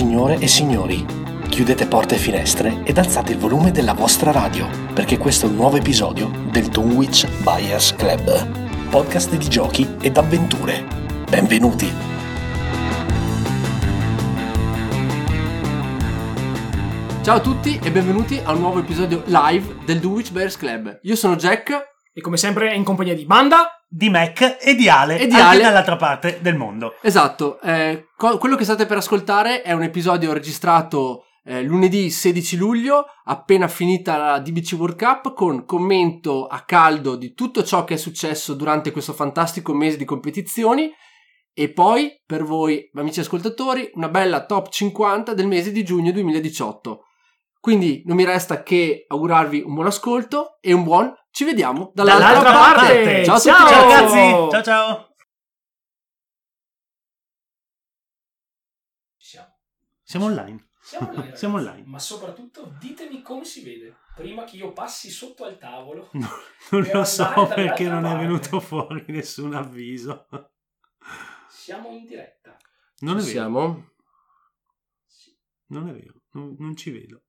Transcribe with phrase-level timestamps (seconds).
[0.00, 1.04] Signore e signori,
[1.50, 5.56] chiudete porte e finestre ed alzate il volume della vostra radio, perché questo è un
[5.56, 10.86] nuovo episodio del Dunwich Buyers Club, podcast di giochi ed avventure.
[11.28, 11.92] Benvenuti!
[17.22, 21.00] Ciao a tutti e benvenuti a un nuovo episodio live del Dunwich Bears Club.
[21.02, 23.79] Io sono Jack E come sempre è in compagnia di Banda.
[23.92, 25.62] Di Mac e di Ale, E di anche Ale.
[25.62, 26.94] dall'altra parte del mondo.
[27.02, 32.56] Esatto, eh, co- quello che state per ascoltare è un episodio registrato eh, lunedì 16
[32.56, 37.94] luglio, appena finita la DBC World Cup, con commento a caldo di tutto ciò che
[37.94, 40.92] è successo durante questo fantastico mese di competizioni
[41.52, 47.06] e poi per voi, amici ascoltatori, una bella top 50 del mese di giugno 2018.
[47.60, 52.26] Quindi non mi resta che augurarvi un buon ascolto e un buon ci vediamo dall'altra,
[52.40, 52.80] Dall'altra parte.
[52.80, 53.24] parte.
[53.24, 53.68] Ciao a tutti Ciao.
[53.68, 54.50] Ciao ragazzi.
[54.50, 55.14] ciao ciao.
[59.16, 59.58] Siamo.
[60.02, 60.68] Siamo online.
[60.80, 61.36] Siamo online.
[61.36, 61.82] Siamo online.
[61.86, 63.96] Ma soprattutto ditemi come si vede.
[64.16, 66.08] Prima che io passi sotto al tavolo.
[66.12, 66.28] No,
[66.70, 68.26] non lo so perché non è parte.
[68.26, 70.26] venuto fuori nessun avviso.
[71.48, 72.56] Siamo in diretta.
[73.00, 73.38] Non è Ci vero.
[73.38, 73.90] siamo?
[75.06, 75.36] Sì.
[75.66, 76.22] Non è vero.
[76.32, 77.22] Non, non ci vedo.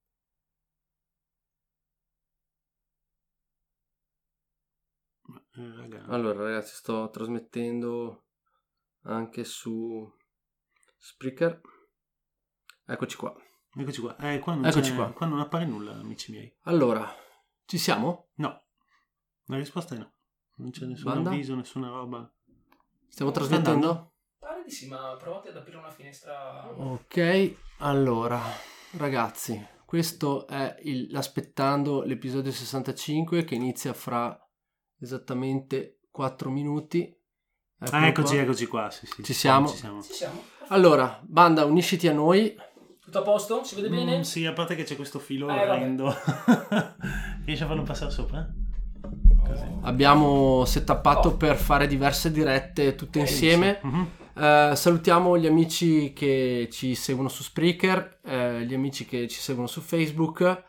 [5.53, 6.01] Eh.
[6.07, 8.25] Allora, ragazzi, sto trasmettendo
[9.03, 10.09] anche su
[10.97, 11.59] Spreaker.
[12.85, 13.35] Eccoci qua.
[13.73, 14.15] Eccoci qua.
[14.17, 15.11] Eh, qua, non Eccoci qua.
[15.11, 16.53] qua non appare nulla, amici miei.
[16.63, 17.09] Allora,
[17.65, 18.29] ci siamo?
[18.35, 18.63] No.
[19.45, 20.13] La risposta è no.
[20.57, 21.29] Non c'è nessun Banda?
[21.31, 22.31] avviso, nessuna roba.
[23.07, 24.13] Stiamo trasmettendo?
[24.37, 26.69] Pare di sì, ma provate ad aprire una finestra.
[26.77, 28.39] Ok, allora,
[28.97, 34.37] ragazzi, questo è il, l'aspettando l'episodio 65 che inizia fra
[35.01, 37.01] esattamente 4 minuti.
[37.83, 38.43] Eccolo Ah, eccoci, qua.
[38.43, 38.89] eccoci qua.
[38.91, 39.67] Sì, sì, Ci siamo?
[39.67, 40.01] Ci siamo.
[40.03, 40.43] Ci siamo?
[40.67, 42.55] Allora, banda, unisciti a noi.
[43.01, 43.63] Tutto a posto?
[43.63, 44.19] Si vede bene?
[44.19, 46.13] Mm, sì, a parte che c'è questo filo Eh, orrendo.
[47.45, 48.47] Riesci a farlo passare sopra?
[49.81, 53.79] Abbiamo setappato per fare diverse dirette tutte insieme.
[53.81, 54.07] Mhm.
[54.37, 59.67] Eh, salutiamo gli amici che ci seguono su Spreaker, eh, gli amici che ci seguono
[59.67, 60.63] su Facebook.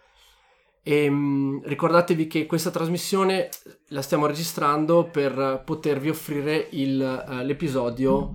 [0.85, 3.49] E mm, ricordatevi che questa trasmissione
[3.89, 8.35] la stiamo registrando per potervi offrire il, eh, l'episodio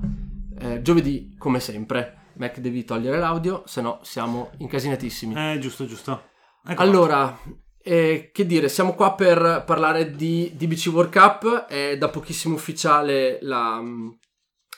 [0.60, 2.14] eh, giovedì, come sempre.
[2.38, 5.54] Mac devi togliere l'audio, se no siamo incasinatissimi.
[5.54, 6.30] Eh, giusto, giusto.
[6.66, 7.38] Ecco Allora,
[7.82, 13.40] eh, che dire, siamo qua per parlare di DBC World Cup, è da pochissimo ufficiale
[13.42, 13.82] la,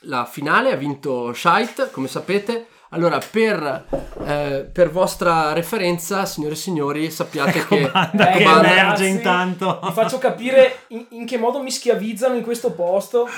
[0.02, 2.68] la finale, ha vinto Shite, come sapete.
[2.92, 3.86] Allora, per,
[4.26, 7.90] eh, per vostra referenza, signore e signori, sappiate Ecco che...
[7.92, 8.72] Banda Ecco che Banda.
[8.72, 9.80] emerge intanto.
[9.84, 13.30] Vi faccio capire in, in che modo mi schiavizzano in questo posto.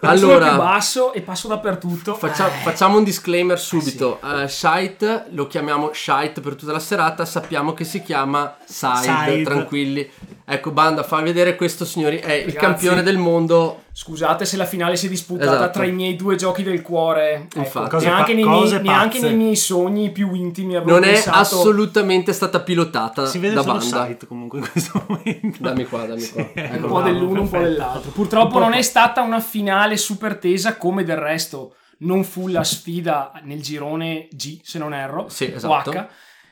[0.00, 0.54] Allora.
[0.56, 2.14] Basso e passo dappertutto.
[2.14, 2.62] Faccia- Eh.
[2.62, 4.18] Facciamo un disclaimer subito.
[4.24, 7.26] Eh, Shite lo chiamiamo Shite per tutta la serata.
[7.26, 9.02] Sappiamo che si chiama Side.
[9.02, 9.42] Side.
[9.42, 10.10] Tranquilli.
[10.46, 12.18] Ecco, banda, fa vedere questo, signori.
[12.18, 12.56] È il Ragazzi.
[12.58, 13.84] campione del mondo.
[13.92, 15.70] Scusate se la finale si è disputata Esatto.
[15.78, 17.34] tra i miei due giochi del cuore.
[17.44, 17.88] Ecco, Infatti.
[17.90, 21.38] Cose neanche, pa- nei miei, neanche nei miei sogni più intimi avevo Non è pensato...
[21.38, 24.06] assolutamente stata pilotata Si vede da solo banda.
[24.06, 25.56] site comunque in questo momento.
[25.60, 26.42] Dammi qua, dammi qua.
[26.42, 27.62] Sì, Ecco, un po' bravo, dell'uno, un po' perfetto.
[27.70, 28.10] dell'altro.
[28.10, 31.76] Purtroppo non è stata una finale super tesa come del resto.
[31.98, 35.90] Non fu la sfida nel girone G, se non erro, Sì, o esatto.
[35.92, 36.06] H,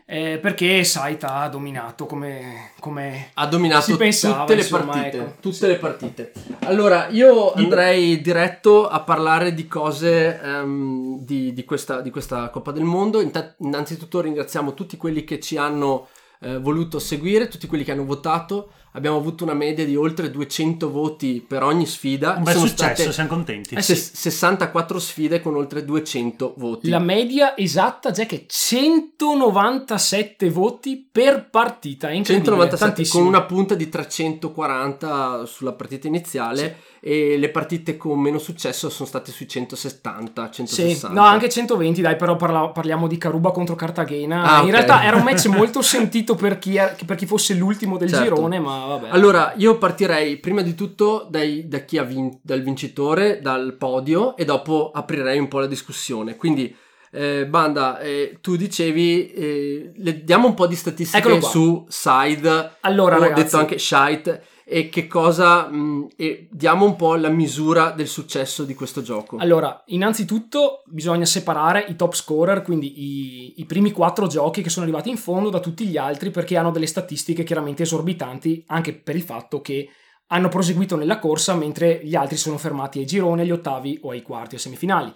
[0.05, 5.17] eh, perché Saita ha dominato come, come Ha dominato Si pensava, tutte le insomma, partite.
[5.19, 5.35] ecco.
[5.41, 6.33] Tutte le partite.
[6.61, 12.73] Allora, io andrei diretto a parlare di cose ehm, di, di questa, di questa Coppa
[12.73, 13.21] del Mondo.
[13.21, 16.09] Inta- innanzitutto ringraziamo tutti quelli che ci hanno
[16.41, 18.71] eh, voluto seguire, tutti quelli che hanno votato.
[18.95, 22.35] Abbiamo avuto una media di oltre 200 voti per ogni sfida.
[22.37, 23.75] Un bel Sono successo, state siamo contenti.
[23.75, 26.91] Eh se- 64 sfide con oltre 200 voti.
[26.91, 32.09] La media esatta, Jack, è 197 voti per partita.
[32.09, 33.23] È incredibile, 197 tantissimo.
[33.23, 39.09] con una punta di 340 sulla partita iniziale e le partite con meno successo sono
[39.09, 43.75] state sui 170 Sì, 160 no, anche 120, dai, però parla- parliamo di Caruba contro
[43.75, 44.43] Cartagena.
[44.45, 44.71] Ah, In ok.
[44.71, 48.25] realtà era un match molto sentito per chi, era- per chi fosse l'ultimo del Certo.
[48.35, 49.09] girone, ma vabbè.
[49.11, 54.37] allora io partirei prima di tutto dai- da chi ha vinto dal vincitore dal podio
[54.37, 56.37] e dopo aprirei un po' la discussione.
[56.37, 56.75] Quindi
[57.15, 63.17] eh, Banda eh, tu dicevi eh, le diamo un po' di statistiche su Side Allora,
[63.17, 67.91] ho ragazzi, detto anche Shite e che cosa mh, e diamo un po' la misura
[67.91, 73.65] del successo di questo gioco Allora, innanzitutto bisogna separare i top scorer, quindi i, i
[73.65, 76.87] primi quattro giochi che sono arrivati in fondo da tutti gli altri perché hanno delle
[76.87, 79.89] statistiche chiaramente esorbitanti anche per il fatto che
[80.29, 84.23] hanno proseguito nella corsa mentre gli altri sono fermati ai gironi, agli ottavi o ai
[84.23, 85.13] quarti, ai semifinali.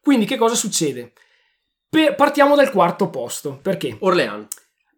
[0.00, 1.12] Quindi che cosa succede?
[1.88, 3.58] Per- partiamo dal quarto posto.
[3.60, 3.96] Perché?
[4.00, 4.46] Orleans.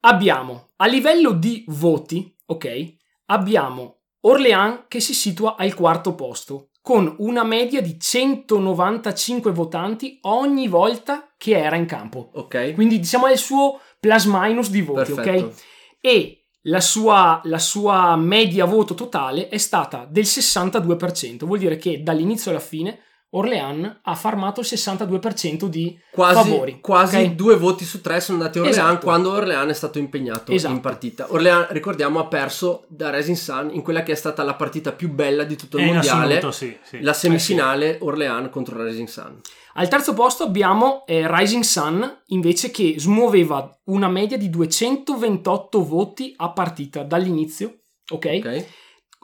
[0.00, 2.94] Abbiamo a livello di voti, ok?
[3.26, 10.69] Abbiamo Orléans che si situa al quarto posto con una media di 195 votanti ogni
[10.69, 12.31] volta che era in campo.
[12.35, 12.75] Ok.
[12.75, 15.47] Quindi diciamo è il suo plus minus di voti, Perfetto.
[15.47, 15.55] ok?
[16.00, 22.03] E la sua, la sua media voto totale è stata del 62%, vuol dire che
[22.03, 22.99] dall'inizio alla fine
[23.37, 26.79] Orléans ha farmato il 62% di Quasi, favori.
[26.81, 27.29] quasi ok?
[27.35, 29.05] due voti su tre sono andati a Orleans Esatto.
[29.07, 30.73] quando Orleans è stato impegnato Esatto.
[30.75, 31.27] in partita.
[31.33, 35.11] Orleans, ricordiamo, ha perso da Rising Sun in quella che è stata la partita più
[35.11, 36.37] bella di tutto il Eh, in mondiale.
[36.37, 37.01] assoluto, sì, sì.
[37.01, 39.41] La semifinale Orleans contro la Rising Sun.
[39.77, 46.33] Al terzo posto abbiamo eh, Rising Sun invece che smuoveva una media di 228 voti
[46.37, 47.79] a partita dall'inizio,
[48.13, 48.31] ok?
[48.45, 48.67] Ok?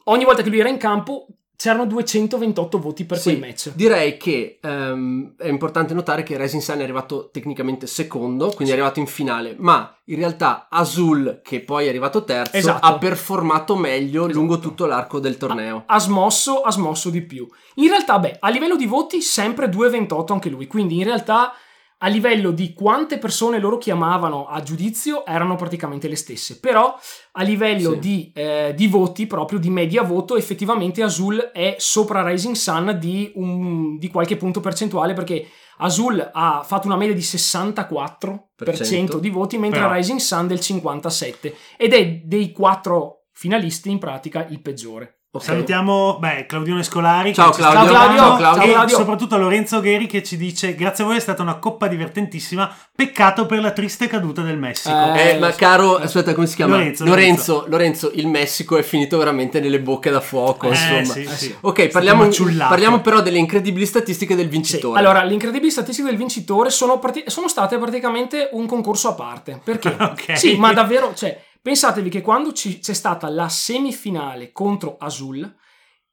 [0.04, 1.26] Ogni volta che lui era in campo
[1.60, 3.72] c'erano 228 voti per Sì, quel match.
[3.74, 8.76] Direi che ehm, è importante notare che Rising Sun è arrivato tecnicamente secondo, quindi è
[8.78, 12.86] arrivato in finale, ma in realtà Azul, che poi è arrivato terzo, Esatto.
[12.86, 14.68] ha performato meglio lungo Esatto.
[14.68, 15.82] tutto l'arco del torneo.
[15.84, 17.46] Ha smosso, ha smosso di più.
[17.74, 21.52] In realtà, beh, a livello di voti sempre 2,28 anche lui, quindi in realtà
[22.02, 26.96] a livello di quante persone loro chiamavano a giudizio erano praticamente le stesse, però
[27.32, 27.98] a livello Sì.
[27.98, 33.30] di, eh, di voti, proprio di media voto, effettivamente Azul è sopra Rising Sun di,
[33.34, 35.46] un- di qualche punto percentuale perché
[35.82, 41.54] Azul ha fatto una media di 64% di voti, mentre Però- Rising Sun del 57%
[41.76, 45.19] ed è dei quattro finalisti in pratica il peggiore.
[45.32, 45.44] Ok.
[45.44, 47.32] Salutiamo beh, Claudione Scolari.
[47.32, 47.78] Ciao, Claudio.
[47.78, 48.18] Ciao, Claudio.
[48.18, 48.84] Ciao, Claudio.
[48.84, 51.86] E soprattutto a Lorenzo Gheri che ci dice: Grazie a voi è stata una coppa
[51.86, 52.68] divertentissima.
[52.92, 54.92] Peccato per la triste caduta del Messico.
[55.14, 56.78] Eh, Eh, ma caro, aspetta, come si chiama?
[56.78, 61.04] Lorenzo, Lorenzo, Lorenzo, il Messico è finito veramente nelle bocche da fuoco, Eh, insomma.
[61.04, 61.36] sì, Eh, sì.
[61.36, 61.56] sì.
[61.60, 62.28] Ok, parliamo,
[62.68, 64.98] parliamo però delle incredibili statistiche del Sì, vincitore.
[64.98, 69.60] allora, le incredibili statistiche del vincitore sono, parti- sono state praticamente un concorso a parte.
[69.62, 69.94] Perché?
[70.10, 70.36] Ok.
[70.36, 75.56] Sì, ma davvero, cioè, pensatevi che quando ci- c'è stata la semifinale contro Azul,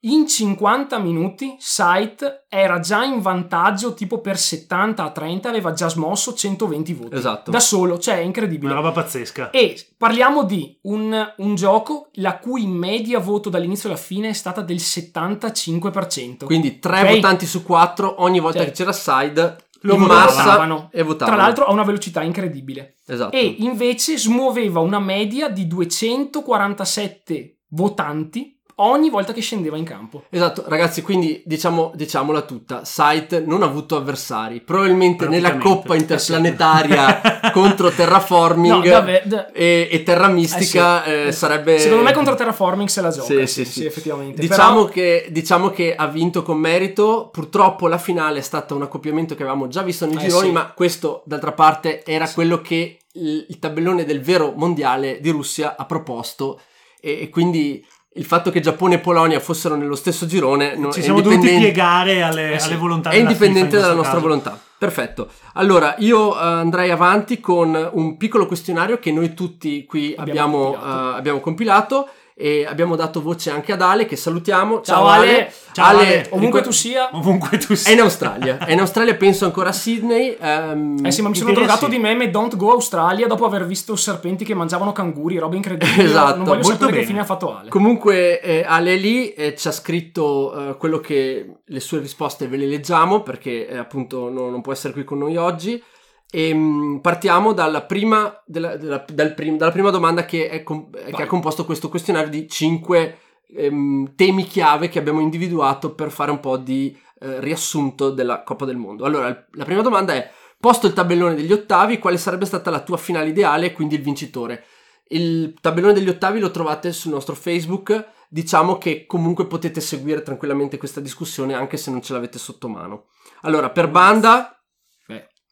[0.02, 5.90] in 50 minuti Sight era già in vantaggio tipo per 70 a 30, aveva già
[5.90, 7.16] smosso 120 voti.
[7.16, 7.50] Esatto.
[7.50, 8.72] Da solo, cioè è incredibile.
[8.72, 9.50] Una roba pazzesca.
[9.50, 14.62] E parliamo di un, un gioco la cui media voto dall'inizio alla fine è stata
[14.62, 16.46] del 75%.
[16.46, 17.16] Quindi tre Ok?
[17.16, 21.35] votanti su quattro, ogni volta Cioè, che c'era side, lo in massa e votavano.
[21.35, 22.95] Tra l'altro a una velocità incredibile.
[23.06, 23.35] esatto.
[23.35, 30.24] E invece smuoveva una media di 247 votanti ogni volta che scendeva in campo.
[30.29, 37.21] Esatto, ragazzi, quindi diciamo, diciamola tutta, Sight non ha avuto avversari, probabilmente nella coppa interplanetaria
[37.53, 41.27] contro Terraforming No, davvero, da- e, e Terra Mistica Eh sì.
[41.27, 41.79] eh, sarebbe...
[41.79, 43.25] Secondo me contro Terraforming se la gioca.
[43.25, 43.85] Sì, Sì, sì, sì.
[43.85, 44.41] effettivamente.
[44.41, 47.29] Diciamo, Però- che, diciamo che ha vinto con merito.
[47.31, 50.51] Purtroppo la finale è stata un accoppiamento che avevamo già visto nei Eh, gironi, sì.
[50.53, 55.75] ma questo d'altra parte era quello che il, il tabellone del vero mondiale di Russia
[55.77, 56.59] ha proposto.
[57.00, 57.83] E, e quindi
[58.18, 62.22] il fatto che Giappone e Polonia fossero nello stesso girone no, Ci siamo dovuti piegare
[62.22, 62.68] alle, Eh sì.
[62.69, 64.24] alle volontà è indipendente dalla nostra caso.
[64.28, 64.60] volontà.
[64.78, 65.30] Perfetto.
[65.54, 70.72] Allora, io eh, andrei avanti con un piccolo questionario che noi tutti qui abbiamo, Abbiamo
[70.78, 71.14] compilato.
[71.14, 74.81] eh, abbiamo compilato e abbiamo dato voce anche ad Ale che salutiamo.
[74.81, 75.51] Ciao, Ale.
[75.72, 76.27] Ciao, Ale.
[76.29, 77.10] Ovunque tu sia.
[77.13, 77.94] Ovunque tu È sia.
[77.94, 78.60] in Australia.
[78.60, 80.38] È in Australia, penso ancora a Sydney.
[80.39, 83.96] ehm, Eh sì, ma mi sono drogato di meme Don't Go Australia dopo aver visto
[83.96, 86.03] serpenti che mangiavano canguri, roba incredibile.
[86.06, 87.01] Esatto, non voglio molto sapere bene.
[87.01, 87.70] che fine ha fatto Ale.
[87.70, 92.48] Comunque eh, Ale è lì eh, ci ha scritto eh, quello che le sue risposte
[92.48, 95.82] ve le leggiamo perché eh, appunto no- non può essere qui con noi oggi.
[96.29, 101.22] E mm, partiamo dalla prima, della, della- dal prim- dalla prima domanda che, è che
[101.24, 103.19] ha composto questo questionario di cinque
[103.55, 108.65] ehm, temi chiave che abbiamo individuato per fare un po' di eh, riassunto della Coppa
[108.65, 109.05] del Mondo.
[109.05, 110.29] Allora, la prima domanda è:
[110.60, 114.01] posto il tabellone degli ottavi, quale sarebbe stata la tua finale ideale e quindi il
[114.01, 114.65] vincitore?
[115.10, 118.15] Il tabellone degli ottavi lo trovate sul nostro Facebook.
[118.29, 123.05] Diciamo che comunque potete seguire tranquillamente questa discussione anche se non ce l'avete sotto mano.
[123.43, 124.57] Allora, per banda,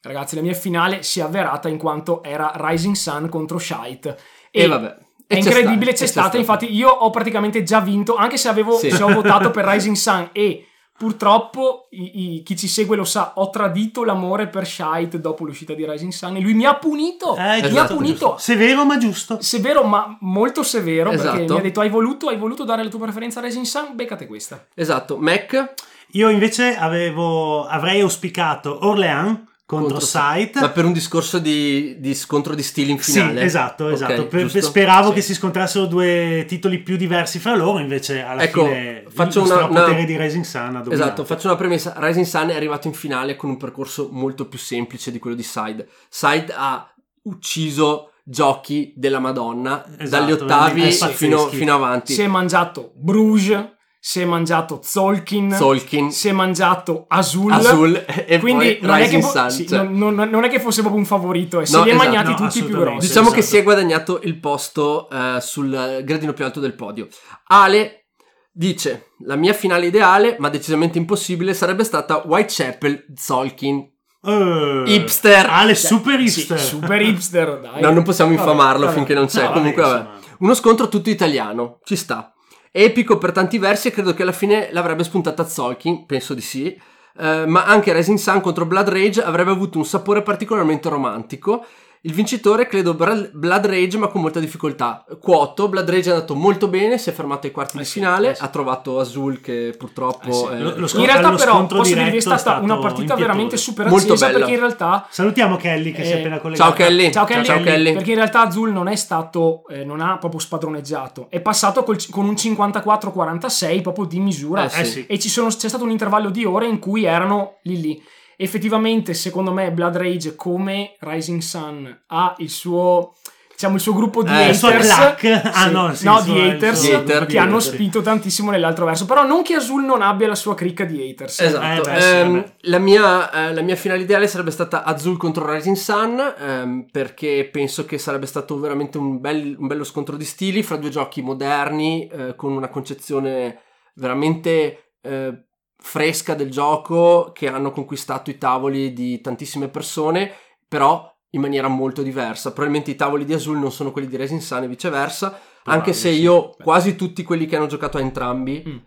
[0.07, 4.17] ragazzi, la mia finale si è avverata in quanto era Rising Sun contro Shite.
[4.51, 4.97] e, vabbè.
[5.27, 6.37] È E c'è incredibile, c'è e stata.
[6.37, 8.91] Infatti, io ho praticamente già vinto, anche se avevo Sì.
[8.91, 13.33] se ho votato per Rising Sun e purtroppo i- i- chi ci segue lo sa,
[13.35, 17.35] ho tradito l'amore per Shite dopo l'uscita di Rising Sun e lui mi ha punito.
[17.35, 18.11] Eh, mi giusto, ha punito.
[18.13, 18.37] giusto.
[18.37, 19.37] Severo ma giusto.
[19.41, 21.53] Severo, ma molto severo, perché Esatto.
[21.53, 23.89] mi ha detto: hai voluto, hai voluto dare la tua preferenza a Rising Sun?
[23.95, 24.65] Beccate questa.
[24.73, 25.73] Esatto, Mac,
[26.11, 30.59] Io invece avevo, avrei auspicato Orléans contro, Sight.
[30.59, 33.39] Ma per un discorso di, di scontro di stili in finale.
[33.39, 34.27] Sì, esatto, Ok, esatto.
[34.27, 35.13] Per- speravo Sì.
[35.15, 39.45] che si scontrassero due titoli più diversi fra loro, invece alla Ecco, fine faccio il
[39.45, 40.83] una- strapotere una- di Rising Sun.
[40.89, 41.93] Esatto, faccio una premessa.
[41.97, 45.43] Rising Sun è arrivato in finale con un percorso molto più semplice di quello di
[45.43, 45.87] Side.
[46.09, 46.87] Side ha
[47.23, 52.13] ucciso giochi della Madonna Esatto, dagli ottavi fino, fino avanti.
[52.13, 53.73] Si è mangiato Bruges,
[54.07, 57.51] si è mangiato Zolkin, Solkin, si è mangiato Azul.
[57.51, 59.49] Azul e Quindi poi non è, che Sun.
[59.49, 61.93] sì, non, non- non è che fosse proprio un favorito, e se No, li ha
[61.95, 62.09] esatto.
[62.11, 63.07] mangiati No, tutti i più grossi.
[63.07, 63.55] Diciamo che esatto.
[63.55, 67.07] si è guadagnato il posto eh, sul gradino più alto del podio.
[67.47, 68.09] Ale
[68.51, 73.91] dice: La mia finale ideale, ma decisamente impossibile, sarebbe stata Whitechapel Zolkin.
[74.23, 75.47] Eh, Hipster.
[75.49, 76.59] Ale, super sì, hipster.
[76.59, 77.81] super hipster, dai.
[77.81, 78.95] No, non possiamo Vabbè, infamarlo vabbè.
[78.97, 79.45] finché non c'è.
[79.45, 80.07] No, Comunque, vabbè.
[80.41, 82.29] Uno scontro tutto italiano, ci sta.
[82.77, 86.77] Epico per tanti versi e credo che alla fine l'avrebbe spuntata Zolkin, penso di sì.
[87.17, 91.65] Eh, ma anche Rising Sun contro Blood Rage avrebbe avuto un sapore particolarmente romantico.
[92.05, 95.03] Il vincitore credo Blood Rage, ma con molta difficoltà.
[95.19, 97.93] Quoto, Blood Rage è andato molto bene, si è fermato ai quarti Eh di sì,
[97.93, 98.43] finale, eh sì.
[98.43, 100.27] ha trovato Azul che purtroppo...
[100.27, 100.45] Eh sì.
[100.53, 102.77] eh, Lo- lo In scon- realtà, però, posso dirvi che è diretto è stata una
[102.77, 104.37] partita veramente super Molto accesa bella.
[104.37, 106.69] perché in realtà Salutiamo Kelly che si è Eh, appena collegato.
[106.69, 107.11] Ciao Kelly.
[107.11, 107.93] Ciao Kelly, Ciao Kelly.
[107.93, 111.97] perché in realtà Azul non è stato, eh, non ha proprio spadroneggiato, è passato col-
[112.11, 116.67] con un 54-46 proprio di misura e ci sono- c'è stato un intervallo di ore
[116.67, 118.03] in cui erano lì lì.
[118.37, 123.13] Effettivamente, secondo me, Blood Rage come Rising Sun ha il suo
[123.55, 124.59] diciamo il suo gruppo di Eh, haters
[124.93, 125.41] clack.
[125.53, 127.73] Ah, no, sì, no, di haters suo gruppo che di hanno haters.
[127.73, 131.39] spinto tantissimo nell'altro verso però non che Azul non abbia la sua cricca di haters
[131.39, 131.87] Esatto.
[131.87, 132.53] Eh, beh, sì, Ehm, vabbè.
[132.63, 137.47] la, mia, eh, la mia finale ideale sarebbe stata Azul contro Rising Sun ehm, perché
[137.49, 141.21] penso che sarebbe stato veramente un, bel- un bello scontro di stili fra due giochi
[141.21, 143.59] moderni eh, con una concezione
[143.93, 145.44] veramente eh,
[145.85, 150.31] fresca del gioco che hanno conquistato i tavoli di tantissime persone
[150.67, 152.51] però in maniera molto diversa.
[152.51, 156.11] Probabilmente i tavoli di Azul non sono quelli di Rising Sun e viceversa, anche se
[156.11, 156.21] sì.
[156.21, 158.77] io quasi tutti quelli che hanno giocato a entrambi Mm.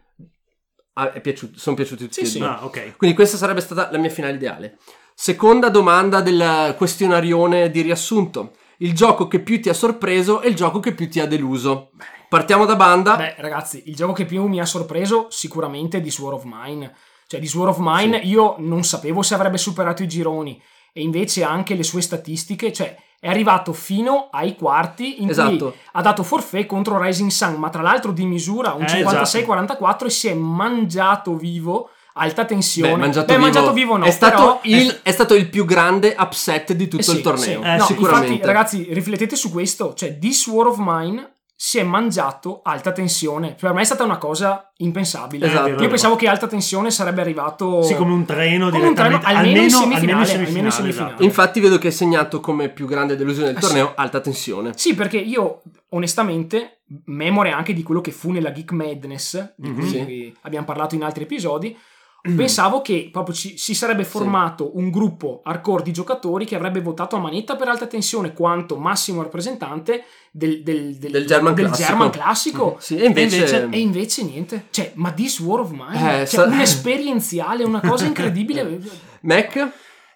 [1.12, 2.40] è piaciuto- sono piaciuti tutti Sì, sì.
[2.42, 2.96] Ah, ok.
[2.96, 4.78] Quindi questa sarebbe stata la mia finale ideale.
[5.14, 8.54] Seconda domanda del questionarione di riassunto.
[8.78, 11.90] Il gioco che più ti ha sorpreso e il gioco che più ti ha deluso.
[12.28, 13.16] Partiamo da banda.
[13.16, 16.94] Beh, ragazzi, il gioco che più mi ha sorpreso sicuramente è di Sword of Mine.
[17.26, 20.60] Cioè, di Sword of Mine io non sapevo se avrebbe superato i gironi
[20.92, 25.70] e invece anche le sue statistiche, cioè è arrivato fino ai quarti in Esatto.
[25.70, 30.06] cui ha dato forfait contro Rising Sun, ma tra l'altro di misura un Eh, 56-44
[30.06, 32.92] e si è mangiato vivo alta tensione.
[32.92, 35.64] Beh, mangiato, Beh, vivo, mangiato vivo no, è, stato però- il, è stato il più
[35.64, 37.62] grande upset di tutto Eh sì, il torneo.
[37.62, 37.68] sì.
[37.68, 38.26] Eh, no, sicuramente.
[38.32, 39.94] infatti, ragazzi, riflettete su questo.
[39.94, 43.56] Cioè, di Sword of Mine si è mangiato alta tensione.
[43.58, 45.46] Per me è stata una cosa impensabile.
[45.48, 45.64] Esatto.
[45.64, 47.82] Vero, Io pensavo che alta tensione sarebbe arrivato.
[47.82, 50.70] Sì, come un treno Come un treno, almeno in semifinale, almeno in almeno in semifinale,
[50.70, 50.88] semifinale.
[51.08, 51.22] esatto.
[51.24, 54.70] Infatti vedo che è segnato come più grande delusione del Eh, torneo alta tensione.
[54.76, 59.82] Sì, perché io, onestamente, memore anche di quello che fu nella Geek Madness, di cui
[59.82, 59.88] Mhm.
[60.06, 60.36] Sì.
[60.42, 61.76] abbiamo parlato in altri episodi.
[62.20, 67.16] Pensavo che proprio ci, si sarebbe formato un gruppo hardcore di giocatori che avrebbe votato
[67.16, 71.86] a manetta per alta tensione quanto massimo rappresentante del, del, del, Del German classico.
[71.88, 72.76] German classico.
[72.80, 76.44] Sì, e invece, E invece niente, cioè, ma This War of Mine, Eh, cioè, sa-
[76.52, 78.78] un esperienziale, una cosa incredibile.
[79.22, 79.68] Mac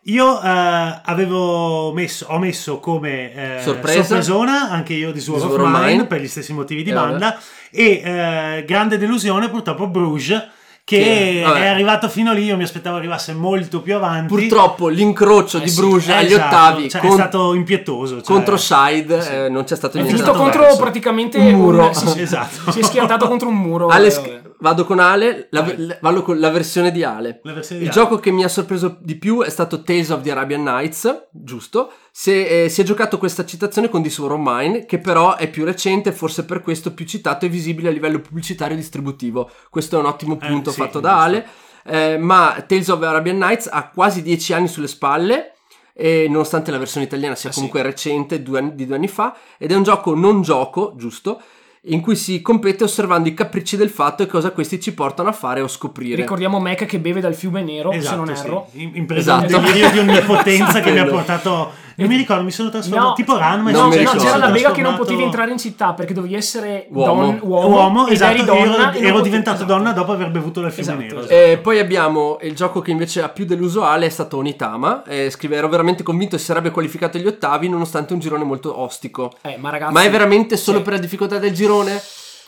[0.07, 4.03] Io eh, avevo messo, ho messo come eh, Sorpresa.
[4.03, 6.07] sorpresona anche io di Sword of Mine Mine.
[6.07, 7.39] per gli stessi motivi di Eh, banda
[7.71, 10.49] e eh, grande delusione purtroppo Bruges
[10.85, 14.27] che Che, è arrivato fino lì, io mi aspettavo arrivasse molto più avanti.
[14.35, 18.15] purtroppo l'incrocio Eh di sì, Bruges Eh, agli esatto, ottavi cioè, con- è stato impietoso.
[18.17, 19.31] cioè- contro Side Sì.
[19.33, 20.77] eh, non c'è stato È È niente stato da contro perso.
[20.79, 21.93] praticamente Un muro.
[21.93, 22.73] si, Esatto.
[22.73, 23.87] si è schiantato contro un muro.
[23.89, 27.41] Alex, eh, vado con Ale, la, la- vado con la versione di Ale.
[27.43, 28.01] Versione Il di Ale.
[28.01, 31.93] gioco che mi ha sorpreso di più è stato Tales of the Arabian Nights, giusto?
[32.11, 36.09] Se, eh, si è giocato questa citazione con of Mine, che però è più recente
[36.11, 39.51] e forse per questo più citato e visibile a livello pubblicitario e distributivo.
[39.69, 41.47] Questo è un ottimo Eh, punto sì, fatto da Ale.
[41.85, 45.49] Eh, ma Tales of the Arabian Nights ha quasi dieci anni sulle spalle.
[45.95, 47.59] E nonostante la versione italiana sia Eh sì.
[47.59, 51.39] comunque recente, due anni- di due anni fa, ed è un gioco non gioco, giusto?
[51.87, 55.33] In cui si compete osservando i capricci del fatto e cosa questi ci portano a
[55.33, 56.15] fare o scoprire.
[56.15, 58.45] Ricordiamo Mac che beve dal fiume nero, se Esatto, non sì.
[58.47, 58.69] erro.
[58.75, 59.61] In, in presa Esatto.
[59.91, 61.17] di onnipotenza che mi ha Quello.
[61.17, 61.71] portato.
[61.97, 63.71] Non mi ricordo, mi sono trasformato No, tipo Ranma.
[63.71, 64.23] No, no, ricordo.
[64.23, 67.23] c'era la bega che non potevi entrare in città perché dovevi essere Uomo.
[67.27, 69.73] don- uomo, uomo, esatto, eri donna ero, e ero diventato esatto.
[69.73, 71.19] donna dopo aver bevuto dal fiume Esatto, nero.
[71.21, 71.35] esatto.
[71.35, 75.03] E poi abbiamo il gioco che invece ha più deluso Ale è stato Onitama.
[75.05, 79.33] E scrive: Ero veramente convinto si sarebbe qualificato agli ottavi, nonostante un girone molto ostico.
[79.43, 80.85] Eh, ma ragazzi, Ma è veramente solo sì.
[80.85, 82.01] per la difficoltà del girone?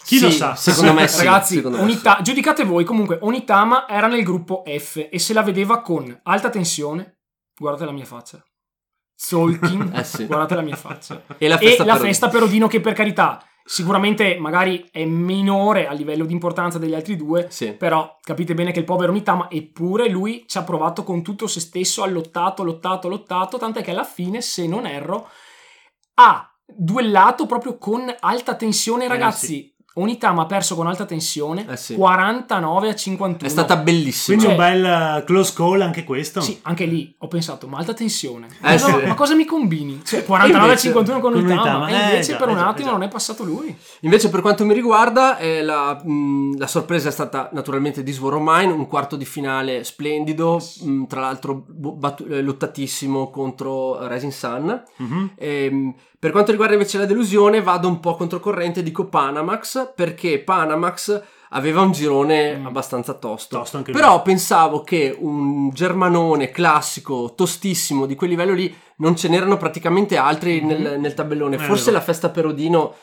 [0.05, 0.55] Chi Sì, lo sa?
[0.55, 1.25] Secondo me sì.
[1.25, 2.85] Ragazzi, secondo me Onita- giudicate voi.
[2.85, 7.21] Comunque, Onitama era nel gruppo F e se la vedeva con alta tensione,
[7.59, 8.39] guardate la mia faccia.
[9.14, 10.26] Zolkin, Eh sì.
[10.26, 11.23] guardate la mia faccia.
[11.38, 15.06] E la e festa, la per- festa per Odino che per carità sicuramente magari è
[15.06, 17.73] minore a livello di importanza degli altri due Sì.
[17.73, 21.61] però capite bene che il povero Mitama eppure lui ci ha provato con tutto se
[21.61, 25.30] stesso ha lottato lottato lottato tant'è che alla fine se non erro
[26.16, 31.95] ha duellato proprio con alta tensione ragazzi Onitama ha perso con alta tensione Eh sì.
[31.95, 34.37] 49 a 51 È stata bellissima.
[34.37, 36.41] Quindi un Cioè- bel uh, close call anche questo.
[36.41, 38.49] sì, anche lì ho pensato, ma alta tensione.
[38.63, 39.07] Eh, Cosa- sì.
[39.07, 40.01] Ma cosa mi combini?
[40.05, 41.61] Cioè, 49 invece- 51 con Onitama.
[41.61, 42.97] Onitama, E eh, invece già, per un eh già, attimo eh già.
[42.99, 43.77] non è passato lui.
[44.01, 48.41] Invece per quanto mi riguarda eh, la, mh, la sorpresa è stata naturalmente di Svoro
[48.43, 54.33] Mine, un quarto di finale splendido, mh, tra l'altro bu- battu- eh, lottatissimo contro Rising
[54.33, 54.83] Sun.
[54.97, 55.31] Mhm.
[55.37, 60.38] Ehm, per quanto riguarda invece la delusione vado un po' controcorrente e dico Panamax perché
[60.38, 62.64] Panamax aveva un girone Mm.
[62.66, 63.59] abbastanza tosto.
[63.59, 64.00] Tosto anche lui.
[64.00, 70.16] Però pensavo che un germanone classico, tostissimo di quel livello lì, non ce n'erano praticamente
[70.16, 70.66] altri Mhm.
[70.66, 71.57] nel, nel tabellone.
[71.57, 72.95] Eh, Forse la festa per Odino,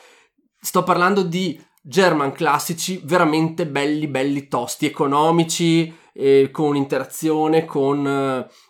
[0.60, 8.04] sto parlando di German classici veramente belli, belli tosti, economici, eh, con interazione, con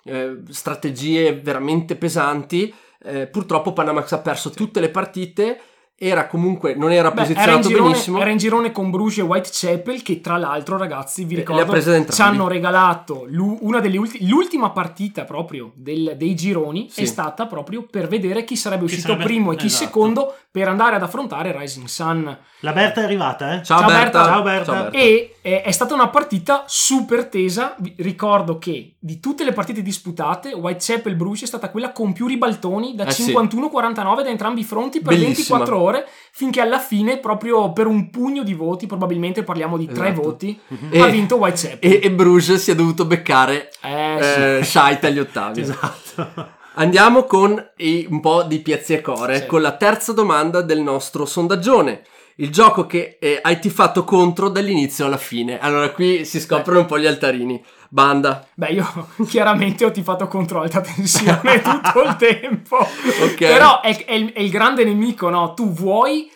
[0.04, 2.72] eh, strategie veramente pesanti.
[3.04, 5.60] Eh, purtroppo Panamax ha perso tutte le partite.
[6.04, 8.18] Era comunque, non era Beh, era, posizionato girone, benissimo.
[8.20, 11.80] era in girone con Bruges e Whitechapel che tra l'altro ragazzi vi Eh, ricordo
[12.10, 13.26] ci hanno regalato
[13.60, 17.02] una delle ulti- l'ultima partita proprio del- dei gironi Sì.
[17.02, 19.84] è stata proprio per vedere chi sarebbe Chi uscito sarebbe- primo e chi esatto.
[19.84, 23.62] secondo per andare ad affrontare Rising Sun La Berta è arrivata, eh?
[23.64, 24.40] Ciao, Ciao, Berta.
[24.42, 24.72] Berta.
[24.72, 24.90] Ciao, Berta.
[24.96, 27.74] E eh, è stata una partita super tesa.
[27.78, 32.26] Vi ricordo che di tutte le partite disputate, Whitechapel Bruce è stata quella con più
[32.28, 33.32] ribaltoni da Eh sì.
[33.32, 35.58] 51-49 da entrambi i fronti per Bellissima.
[35.58, 35.91] 24 ore,
[36.32, 40.22] finché alla fine, proprio per un pugno di voti, probabilmente parliamo di tre Esatto.
[40.28, 40.58] voti,
[40.90, 41.78] E- ha vinto Whitechapel.
[41.90, 44.40] E, e Bruges si è dovuto beccare Eh, sì.
[44.40, 45.60] eh, Scheit agli ottavi.
[45.60, 46.50] Esatto.
[46.74, 49.46] Andiamo con i- un po' di piazzi e core, Sì.
[49.46, 52.02] con la terza domanda del nostro sondaggione.
[52.36, 55.58] Il gioco che eh, hai tifato contro dall'inizio alla fine.
[55.58, 57.62] Allora qui si scoprono un po' gli altarini.
[57.88, 58.48] Banda.
[58.54, 62.78] Beh, io chiaramente ho tifato contro alta tensione tutto il tempo.
[62.78, 63.36] Ok.
[63.36, 65.52] Però è, è il, è il grande nemico, no?
[65.52, 66.30] Tu vuoi,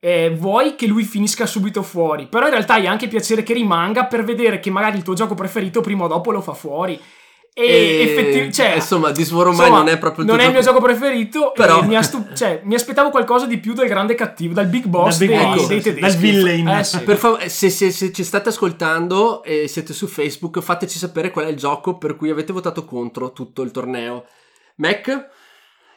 [0.00, 4.06] eh, vuoi che lui finisca subito fuori, però in realtà hai anche piacere che rimanga
[4.06, 7.00] per vedere che magari il tuo gioco preferito prima o dopo lo fa fuori.
[7.58, 10.44] E, E- effettivamente, cioè, insomma, This War of Mine non è proprio il non è
[10.44, 13.86] il mio gioco- preferito, Però- mi, ha stu- cioè, mi aspettavo qualcosa di più dal
[13.86, 16.00] grande cattivo, dal big boss Dal big dei, boss, dei tedeschi.
[16.02, 16.68] dal villain.
[16.68, 16.98] Eh, sì.
[17.00, 21.46] Per favore, se, se- se ci state ascoltando e siete su Facebook, fateci sapere qual
[21.46, 24.26] è il gioco per cui avete votato contro tutto il torneo.
[24.74, 25.28] Mac?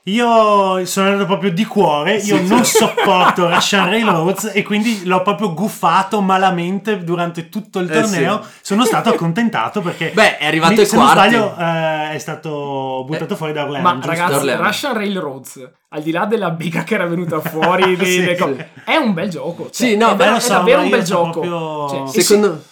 [0.04, 2.48] Io sono andato proprio di cuore, io Sì.
[2.48, 8.42] non sopporto Russian Railroads e quindi l'ho proprio guffato malamente durante tutto il Eh, torneo.
[8.62, 10.12] Sono stato accontentato perché...
[10.14, 11.36] Beh, è arrivato mi- ai se quarti.
[11.36, 13.88] non sbaglio eh, è stato buttato fuori da Orlando.
[13.88, 14.08] Ma giusto?
[14.10, 14.64] ragazzi, Orlando.
[14.64, 18.36] Russian Railroads, al di là della biga che era venuta fuori, dei- Sì, sì.
[18.36, 19.64] cose, è un bel gioco.
[19.70, 21.30] Cioè, Sì, no, è, beh, ver- lo è so, davvero un bel gioco.
[21.42, 22.64] proprio- Cioè, e se- Secondo...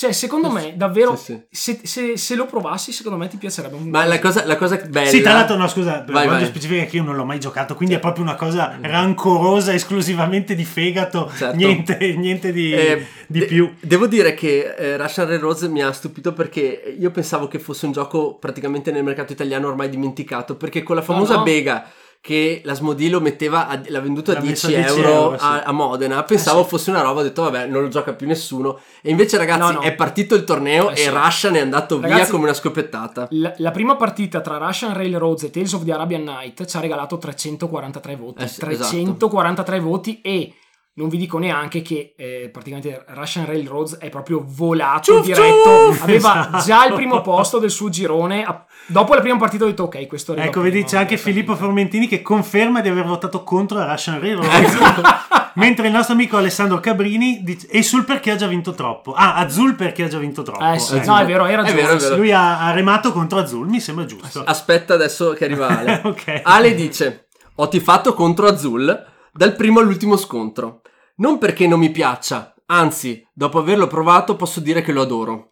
[0.00, 1.78] Cioè, secondo me, davvero, Sì, sì.
[1.78, 4.76] Se, se- se lo provassi, secondo me ti piacerebbe un Ma la cosa, la cosa
[4.88, 5.06] bella...
[5.10, 7.96] Sì, tra l'altro, no, scusa, Vai, voglio specificare che io non l'ho mai giocato, quindi
[7.96, 11.54] è proprio una cosa rancorosa, esclusivamente di fegato, Certo.
[11.54, 13.74] niente, niente di, Eh, di de- più.
[13.78, 17.92] Devo dire che eh, Russian Railroads mi ha stupito perché io pensavo che fosse un
[17.92, 21.42] gioco praticamente nel mercato italiano ormai dimenticato, perché con la famosa no.
[21.42, 21.86] Bega
[22.22, 25.38] che la Smodilo metteva a- l'ha venduto a L'ha 10, messo a 10 euro, euro,
[25.38, 25.44] sì.
[25.44, 28.78] a, a Modena pensavo fosse una roba ho detto vabbè non lo gioca più nessuno
[29.00, 29.80] e invece ragazzi No, no.
[29.80, 31.08] è partito il torneo Eh, e sì.
[31.08, 35.44] Russian è andato via Ragazzi, come una scoppettata La, la prima partita tra Russian Railroads
[35.44, 38.42] e Tales of the Arabian Night ci ha regalato 343 voti.
[38.42, 40.52] Eh sì, 343 voti e
[41.00, 45.92] non vi dico neanche che eh, praticamente Russian Railroads è proprio volato Ciuf, diretto.
[45.92, 46.02] ciuf!
[46.02, 46.64] Aveva Esatto.
[46.64, 48.44] già il primo posto del suo girone.
[48.44, 51.46] a- Dopo la prima partita ho detto ok, questo arriva Ecco, vedi, c'è anche Filippo
[51.48, 51.66] partita.
[51.66, 54.48] Formentini che conferma di aver votato contro la Russian Railroad.
[54.52, 55.02] Ecco.
[55.54, 59.12] Mentre il nostro amico Alessandro Cabrini dice, e sul perché ha già vinto troppo.
[59.12, 60.64] Ah, Azul perché ha già vinto troppo.
[60.64, 61.10] Eh sì, Ecco.
[61.10, 61.78] no, è vero, hai ragione.
[61.80, 62.16] È vero, è vero.
[62.16, 64.42] Lui ha, ha remato contro Azul, mi sembra giusto.
[64.44, 66.40] aspetta adesso che arriva Ale Ok.
[66.44, 70.79] Ale dice ho tifato contro Azul dal primo all'ultimo scontro
[71.20, 75.50] non perché non mi piaccia anzi dopo averlo provato posso dire che lo adoro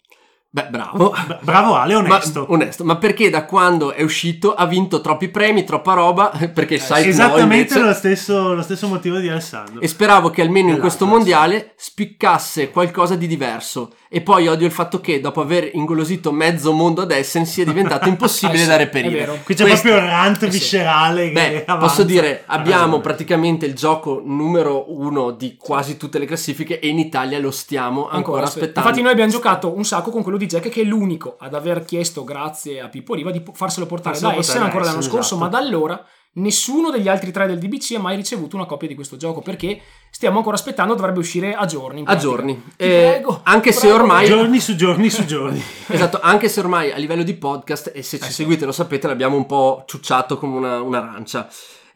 [0.51, 2.41] beh bravo Bra- Bravo Ale, onesto.
[2.49, 6.31] Ma, onesto, ma perché da quando è uscito ha vinto troppi premi, troppa roba?
[6.53, 7.81] Perché sai no, Esattamente invece.
[7.81, 9.81] lo stesso, lo stesso motivo di Alessandro.
[9.81, 13.93] E speravo che almeno in questo mondiale spiccasse qualcosa di diverso.
[14.09, 18.09] E poi odio il fatto che dopo aver ingolosito mezzo mondo ad Essen sia diventato
[18.09, 19.41] impossibile Eh sì, da reperire.
[19.45, 20.59] Qui c'è Questo- proprio il rant Eh sì.
[20.59, 23.03] viscerale che Beh, posso dire, Ha abbiamo ragione.
[23.03, 28.09] praticamente il gioco numero uno di quasi tutte le classifiche e in Italia lo stiamo
[28.09, 28.59] ancora, sì.
[28.59, 28.81] aspettando.
[28.81, 31.85] Infatti, noi abbiamo giocato un sacco con quello di Jack che è l'unico ad aver
[31.85, 34.99] chiesto grazie a Pippo Riva di farselo portare Farselo da portare Essen da ancora l'anno
[35.01, 35.41] Essen, scorso, esatto.
[35.43, 38.95] ma da allora nessuno degli altri tre del DBC ha mai ricevuto una copia di
[38.95, 42.01] questo gioco perché stiamo ancora aspettando, dovrebbe uscire a giorni.
[42.01, 42.31] in A pratica.
[42.31, 42.55] giorni.
[42.77, 43.95] Ti Eh, prego, anche se prego.
[43.97, 45.61] ormai- Giorni su giorni su giorni.
[45.89, 49.37] Esatto, anche se ormai a livello di podcast, e se ci seguite lo sapete, l'abbiamo
[49.37, 51.49] un po' ciucciato come una, un'arancia.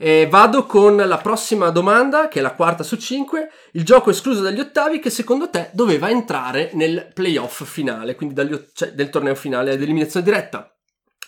[0.05, 3.51] E vado con la prossima domanda, che è la quarta su cinque.
[3.75, 8.59] Il gioco escluso dagli ottavi che secondo te doveva entrare nel playoff finale, quindi dagli
[8.73, 10.77] cioè, del torneo finale d'eliminazione diretta.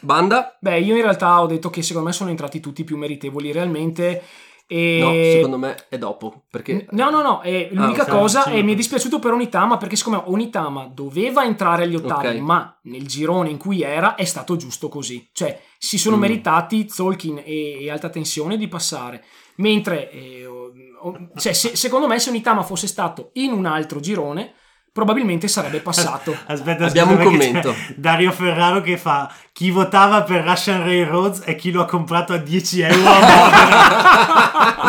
[0.00, 0.58] Banda?
[0.60, 3.52] Beh, io in realtà ho detto che secondo me sono entrati tutti i più meritevoli
[3.52, 4.20] realmente.
[4.66, 4.98] E...
[5.00, 6.44] No, secondo me è dopo.
[6.50, 8.52] Perché No, no, no, eh, l'unica ok, cosa sì.
[8.54, 12.42] e mi è dispiaciuto per Onitama perché secondo me Onitama doveva entrare agli ottavi, Ok.
[12.42, 15.28] ma nel girone in cui era è stato giusto così.
[15.32, 16.20] Cioè, si sono Mm.
[16.20, 19.22] meritati Zolkin e, e Alta Tensione di passare.
[19.56, 20.72] Mentre, eh, o-
[21.02, 24.54] o- cioè, se- secondo me se Onitama fosse stato in un altro girone,
[24.94, 26.36] probabilmente sarebbe passato.
[26.46, 27.74] Aspetta, Abbiamo un commento.
[27.96, 32.36] Dario Ferraro che fa chi votava per Russian Railroads e chi lo ha comprato a
[32.36, 34.82] 10 euro a.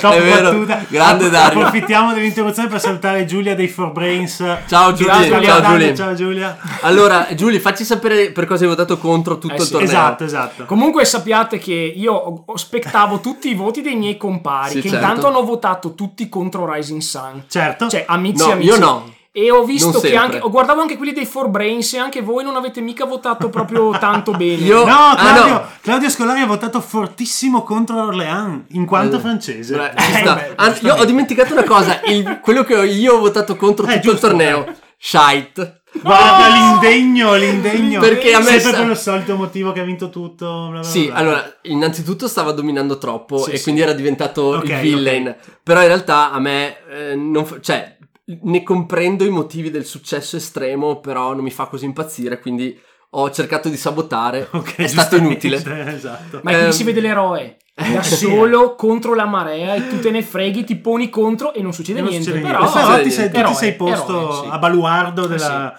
[0.00, 0.84] Top È vero, battuta.
[0.88, 1.58] grande Dario.
[1.60, 4.60] Approfittiamo dell'interruzione per salutare Giulia dei 4Brains.
[4.66, 5.60] Ciao Giulia, ciao, Giulia.
[5.62, 5.94] Giulia.
[5.94, 6.58] Ciao Giulia.
[6.80, 9.88] Allora, Giulia, facci sapere per cosa hai votato contro tutto Eh il sì, torneo.
[9.90, 10.64] Esatto, esatto.
[10.64, 15.04] Comunque sappiate che io aspettavo tutti i voti dei miei compari, Sì, che certo.
[15.04, 17.44] intanto hanno votato tutti contro Rising Sun.
[17.48, 17.88] Certo.
[17.88, 18.68] Cioè, amici No, amici.
[18.68, 19.12] io no.
[19.36, 20.38] E ho visto che anche.
[20.40, 24.30] Ho guardavo anche quelli dei 4Brains e anche voi non avete mica votato proprio tanto
[24.30, 24.62] bene.
[24.64, 25.66] Io- No, Ah, Claudio, no.
[25.80, 29.76] Claudio Scolari ha votato fortissimo contro Orléans in quanto Eh, francese.
[29.76, 30.34] Beh, sta.
[30.34, 32.00] beh, Anzi, io ho dimenticato una cosa.
[32.06, 34.66] il- quello che io ho votato contro Eh, tutto il giusto, torneo.
[34.96, 35.80] Shite.
[36.00, 38.00] Guarda l'indegno, l'indegno.
[38.00, 40.68] Perché a me Sempre per lo solito motivo che ha vinto tutto.
[40.70, 41.14] bla bla Sì, bla.
[41.14, 43.62] allora, innanzitutto stava dominando troppo Sì, e sì.
[43.64, 45.36] quindi era diventato Ok, il villain.
[45.62, 47.93] Però in realtà a me eh, non cioè
[48.42, 52.78] ne comprendo i motivi del successo estremo, però non mi fa così impazzire, quindi
[53.16, 54.48] ho cercato di sabotare.
[54.52, 55.56] Ok, è stato inutile.
[55.94, 56.40] Esatto.
[56.42, 60.10] Ma qui Ehm, si vede l'eroe da sì, solo contro la marea e tu te
[60.10, 62.30] ne freghi, ti poni contro e non succede E non niente.
[62.30, 62.78] succede Però, niente.
[62.80, 64.48] Però- Però ti sei, tu ti Eroe, sei posto eroe, sì.
[64.50, 65.78] a baluardo della Eh,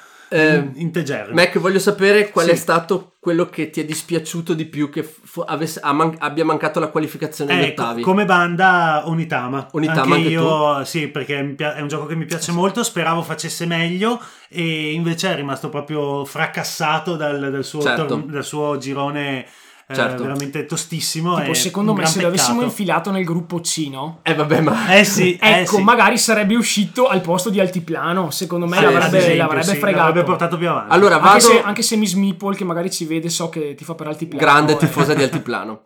[0.75, 1.33] integer.
[1.33, 2.61] Mac, voglio sapere qual è Sì.
[2.61, 6.87] stato quello che ti è dispiaciuto di più che fu- avesse- man- abbia mancato la
[6.89, 8.01] qualificazione agli Ecco, ottavi.
[8.03, 9.67] come banda Onitama.
[9.71, 12.83] Onitama anche anche io, sì, perché è un gioco che mi piace molto.
[12.83, 18.05] Speravo facesse meglio, e invece è rimasto proprio fracassato dal, dal suo, Certo.
[18.05, 19.45] tor- dal suo girone
[19.87, 20.23] eh, Certo.
[20.23, 21.35] veramente tostissimo.
[21.39, 24.19] tipo, secondo me, se l'avessimo infilato nel gruppo C, no?
[24.23, 24.95] Eh vabbè, ma...
[24.95, 25.83] Eh sì, eh Ecco, sì.
[25.83, 28.31] magari sarebbe uscito al posto di Altiplano.
[28.31, 30.03] Secondo me Sì, l'avrebbe, esempio, l'avrebbe sì, fregato.
[30.03, 30.91] l'avrebbe portato più avanti.
[30.93, 31.39] Allora, Anche vado...
[31.39, 34.43] se, anche se Miss Meeple, che magari ci vede, so che ti fa per Altiplano.
[34.43, 34.77] grande eh.
[34.77, 35.81] tifosa di altiplano.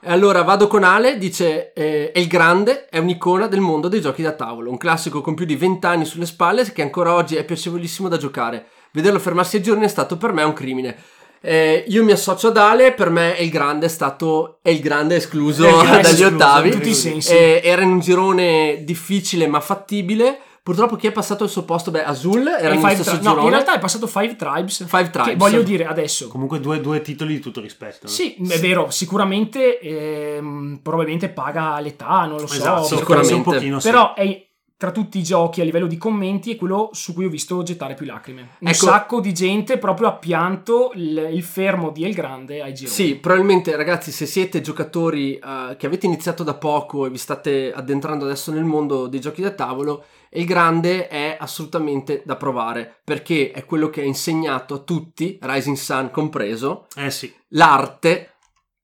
[0.00, 4.00] E allora vado con Ale, dice eh, è il grande, è un'icona del mondo dei
[4.02, 7.36] giochi da tavolo, un classico con più di 20 anni sulle spalle che ancora oggi
[7.36, 8.66] è piacevolissimo da giocare.
[8.92, 10.96] Vederlo fermarsi ai giorni è stato per me un crimine.
[11.40, 14.80] Eh, io mi associo ad Ale, per me è il grande è stato è il
[14.80, 16.68] grande escluso il grande dagli escluso, ottavi.
[16.68, 17.32] in tutti i sensi.
[17.32, 20.40] Eh, era in un girone difficile ma fattibile.
[20.68, 21.90] Purtroppo chi è passato al suo posto?
[21.90, 23.42] Beh, Azul era Five stesso Tri- no, girone.
[23.44, 24.84] in realtà è passato Five Tribes.
[24.86, 25.30] Five Tribes.
[25.30, 26.28] Che voglio dire adesso.
[26.28, 28.00] Comunque due, due titoli di tutto rispetto.
[28.02, 28.08] no?
[28.10, 32.54] Sì, è vero, sicuramente ehm, probabilmente paga l'età, non lo so.
[32.56, 33.32] esatto, sicuramente.
[33.32, 33.88] un pochino sì.
[33.88, 34.47] Però è
[34.78, 37.94] tra tutti i giochi a livello di commenti è quello su cui ho visto gettare
[37.94, 38.50] più lacrime.
[38.60, 38.76] Un Ecco.
[38.86, 42.94] sacco di gente proprio ha pianto il, il fermo di El Grande ai gironi.
[42.94, 47.72] Sì, probabilmente ragazzi, se siete giocatori eh, che avete iniziato da poco e vi state
[47.72, 53.50] addentrando adesso nel mondo dei giochi da tavolo, il grande è assolutamente da provare perché
[53.50, 57.34] è quello che ha insegnato a tutti, Rising Sun compreso, Eh sì.
[57.48, 58.34] l'arte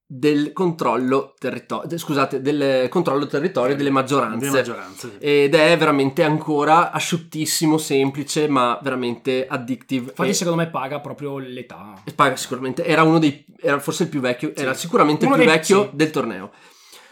[0.06, 4.38] del controllo territorio, scusate, del controllo territorio delle maggioranze.
[4.38, 5.10] Delle maggioranze.
[5.12, 5.16] sì.
[5.18, 10.10] Ed è veramente ancora asciuttissimo, semplice, ma veramente addictive.
[10.10, 11.94] Infatti, E- secondo me paga proprio l'età.
[12.14, 12.84] paga sicuramente.
[12.84, 13.44] Era uno dei.
[13.60, 14.54] Era forse il più vecchio.
[14.54, 15.90] Era sicuramente Uno il più dei- vecchio sì.
[15.94, 16.50] del torneo.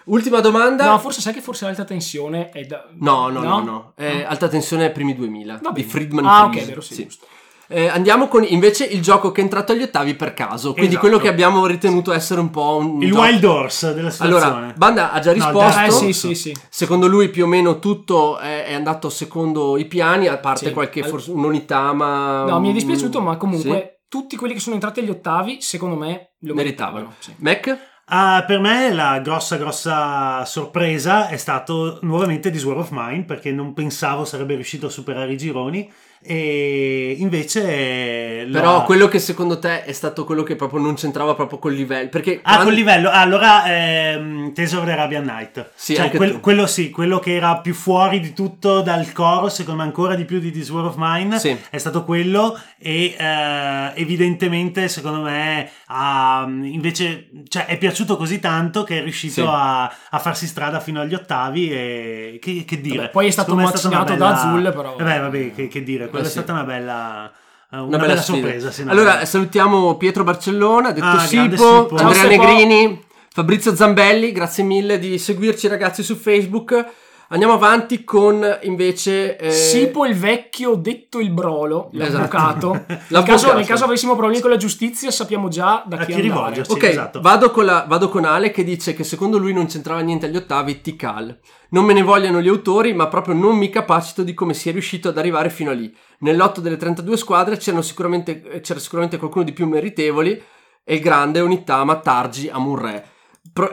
[0.05, 0.85] Ultima domanda.
[0.87, 2.89] No, forse sai che forse l'alta tensione è da.
[2.99, 3.61] no, no, no.
[3.63, 3.93] no.
[3.97, 5.61] Eh, alta tensione ai primi 2000.
[5.63, 5.83] Va Di.
[5.85, 6.61] Friedman Ah, Freeze.
[6.63, 7.27] ok, vero, sì, giusto.
[7.73, 10.73] Eh, andiamo con invece il gioco che è entrato agli ottavi per caso.
[10.73, 11.01] Quindi Esatto.
[11.07, 13.01] quello che abbiamo ritenuto essere un po' un.
[13.03, 14.45] Il gioco- Wild Horse della situazione.
[14.45, 15.79] Allora, Banda ha già No, risposto.
[15.79, 16.57] dai, Eh sì, sì, sì.
[16.69, 20.73] Secondo lui più o meno tutto è, andato secondo i piani, a parte Sì.
[20.73, 22.45] qualche Al- forse un'unità, ma...
[22.45, 23.39] No, mi è dispiaciuto, ma Sì.
[23.39, 27.15] comunque tutti quelli che sono entrati agli ottavi, secondo me, lo Meritavano.
[27.39, 27.79] Mac?
[28.07, 33.51] Ah, per me la grossa grossa sorpresa è stato nuovamente This War of Mine perché
[33.53, 35.91] non pensavo sarebbe riuscito a superare i gironi
[36.25, 41.35] e invece Però ha- quello che secondo te è stato quello che proprio non c'entrava
[41.35, 42.09] proprio col livello.
[42.09, 43.09] Perché Ah, quando- col livello.
[43.11, 45.71] Ah, allora, ehm, Tales of the Arabian Night.
[45.75, 49.81] Sì, Cioè, quel- quello sì, quello che era più fuori di tutto dal coro, secondo
[49.81, 51.57] me ancora di più di This War of Mine, Sì.
[51.71, 58.83] è stato quello e eh, evidentemente, secondo me, ha, invece, cioè, è piaciuto così tanto
[58.85, 59.47] che è riuscito Sì.
[59.49, 62.97] a, a farsi strada fino agli ottavi e che, che dire.
[62.97, 66.25] Vabbè, poi è stato macinato una da Azul, però- Vabbè, vabbè, che, che dire, quella
[66.25, 66.39] Eh, è sì.
[66.39, 67.27] stata una bella...
[67.73, 68.71] eh, Una, una bella, bella sorpresa.
[68.71, 71.97] sì, allora, bella- salutiamo Pietro Barcellona, detto Ah, Sipo, Sipo.
[71.97, 72.25] Andrea.
[72.29, 76.87] Negrini, Fabrizio Zambelli, grazie mille di seguirci ragazzi su Facebook.
[77.33, 79.39] Andiamo avanti con invece...
[79.39, 82.13] eh, Sipo il vecchio detto il brolo, Esatto.
[82.13, 82.73] l'avvocato.
[82.87, 83.55] Nel caso, L'avvocato.
[83.55, 86.23] nel caso avessimo problemi con la giustizia sappiamo già da A chi, chi andare.
[86.29, 86.73] rivolgersi.
[86.73, 87.21] Ok, esatto.
[87.23, 90.37] vado, con la- vado con Ale che dice che secondo lui non c'entrava niente agli
[90.37, 91.39] ottavi, Tikal.
[91.71, 95.09] Non me ne vogliano gli autori, ma proprio non mi capacito di come sia riuscito
[95.09, 95.91] ad arrivare fino a lì.
[96.19, 100.39] Nell'otto delle 32 squadre c'erano sicuramente, eh, c'era sicuramente qualcuno di più meritevoli
[100.85, 103.07] e il grande Onitama, Targi, Amurre.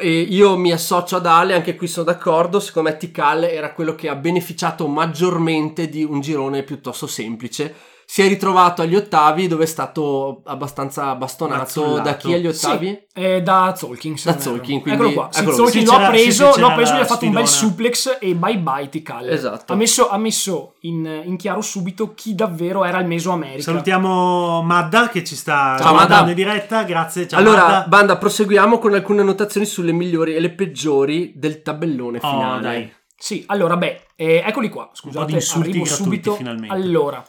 [0.01, 4.09] Io mi associo ad Ale, anche qui sono d'accordo, secondo me Tikal era quello che
[4.09, 7.73] ha beneficiato maggiormente di un girone piuttosto semplice.
[8.11, 12.01] Si è ritrovato agli ottavi dove è stato abbastanza bastonato Mazzullato.
[12.01, 12.87] da chi agli ottavi?
[12.87, 14.15] Sì, è da Zolkin.
[14.23, 14.39] Da.
[14.39, 15.27] Zolkin, quindi- Eccolo qua.
[15.31, 18.17] Sì, eccolo Zolkin lo ha preso, lo ha preso, gli ha fatto un bel suplex
[18.19, 19.29] e bye bye Tikal.
[19.29, 19.73] Esatto.
[19.73, 23.61] Ha messo, ha messo in, in chiaro subito chi davvero era il Mesoamerica.
[23.61, 26.27] Salutiamo Madda che ci sta Ciao, Madda.
[26.27, 27.27] in diretta, grazie.
[27.27, 27.85] Ciao allora, Madda.
[27.87, 32.61] banda, proseguiamo con alcune annotazioni sulle migliori e le peggiori del tabellone Oh, finale.
[32.63, 32.93] dai.
[33.15, 34.85] Sì, allora, beh, eh, eccoli qua.
[34.85, 36.33] po' Scusate, di insulti arrivo gratuiti, subito.
[36.35, 36.73] finalmente.
[36.73, 37.23] Allora,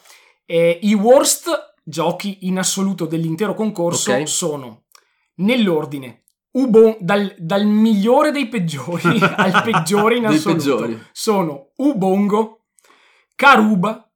[0.51, 1.49] eh, i worst
[1.85, 4.27] giochi in assoluto dell'intero concorso Ok.
[4.29, 4.83] sono
[5.37, 6.25] nell'ordine.
[6.53, 12.65] Ubon, dal, dal migliore dei peggiori al peggiore in assoluto sono Ubongo,
[13.37, 14.11] Caruba,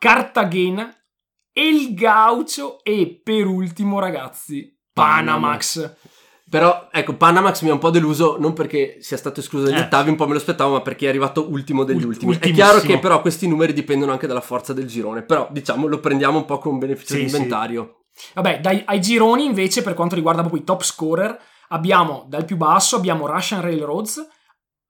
[0.00, 0.92] Cartagena,
[1.52, 5.94] El Gaucho e per ultimo ragazzi Panamax.
[6.50, 9.82] Però, ecco, Panamax mi ha un po' deluso, non perché sia stato escluso dagli Eh.
[9.82, 12.36] ottavi, un po' me lo aspettavo, ma perché è arrivato ultimo degli Ult- ultimi.
[12.38, 16.00] È chiaro che però questi numeri dipendono anche dalla forza del girone, però diciamo lo
[16.00, 17.34] prendiamo un po' con beneficio Sì, di sì.
[17.36, 18.00] inventario.
[18.34, 22.56] Vabbè, dai, ai gironi invece, per quanto riguarda proprio i top scorer, abbiamo dal più
[22.56, 24.26] basso abbiamo Russian Railroads,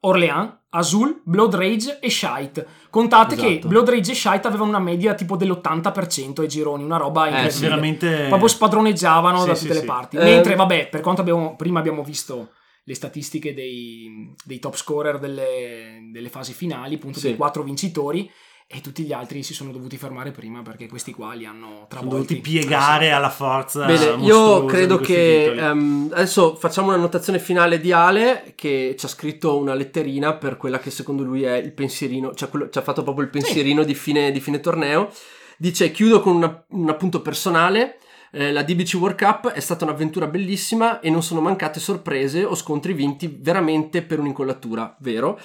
[0.00, 2.66] Orléans, Azul, Blood Rage e Shite.
[2.90, 3.68] Contate che Esatto.
[3.68, 7.52] Blood Rage e Shite avevano una media tipo dell'80% ai gironi, una roba Eh, incredibile.
[7.56, 9.86] sì, veramente Proprio spadroneggiavano Sì, da sì, tutte le sì.
[9.86, 10.16] parti.
[10.16, 12.52] Eh, Mentre, vabbè, per quanto abbiamo, prima abbiamo visto
[12.84, 17.26] le statistiche dei, dei top scorer delle, delle fasi finali, appunto Sì.
[17.28, 18.30] dei quattro vincitori,
[18.72, 21.86] e tutti gli altri si sono dovuti fermare prima perché questi qua li hanno sono
[21.88, 22.14] travolti.
[22.14, 27.90] dovuti piegare alla forza Bene, io credo che ehm, adesso facciamo una notazione finale di
[27.90, 32.32] Ale che ci ha scritto una letterina per quella che secondo lui è il pensierino,
[32.34, 35.10] cioè quello, ci ha fatto proprio il pensierino di, fine, di fine torneo.
[35.56, 37.98] Dice: Chiudo con una- un appunto personale.
[38.32, 42.54] Eh, la DBC World Cup è stata un'avventura bellissima e non sono mancate sorprese o
[42.54, 45.40] scontri vinti veramente per un'incollatura, vero?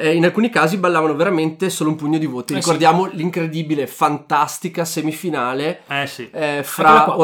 [0.00, 2.52] Eh, in alcuni casi ballavano veramente solo un pugno di voti.
[2.52, 2.62] Eh sì.
[2.62, 7.16] Ricordiamo l'incredibile, fantastica semifinale eh sì eh, fra qua,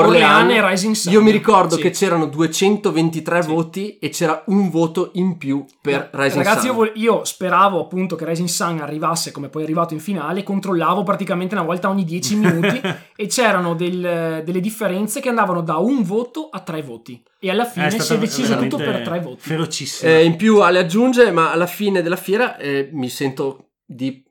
[0.54, 1.12] e Rising Sun.
[1.12, 1.82] Io mi ricordo Sì.
[1.82, 3.48] che c'erano 223 Sì.
[3.48, 6.68] voti e c'era un voto in più per Rising Ragazzi, Sun.
[6.68, 10.42] io, vol- io speravo appunto che Rising Sun arrivasse come poi è arrivato in finale.
[10.42, 12.80] Controllavo praticamente una volta ogni 10 minuti
[13.16, 17.22] e c'erano del- delle differenze che andavano da un voto a tre voti.
[17.44, 19.40] E alla fine è si è deciso tutto per tre voti.
[19.40, 24.22] ferocissimo Eh, in più Ale aggiunge, ma alla fine della fiera eh, mi sento di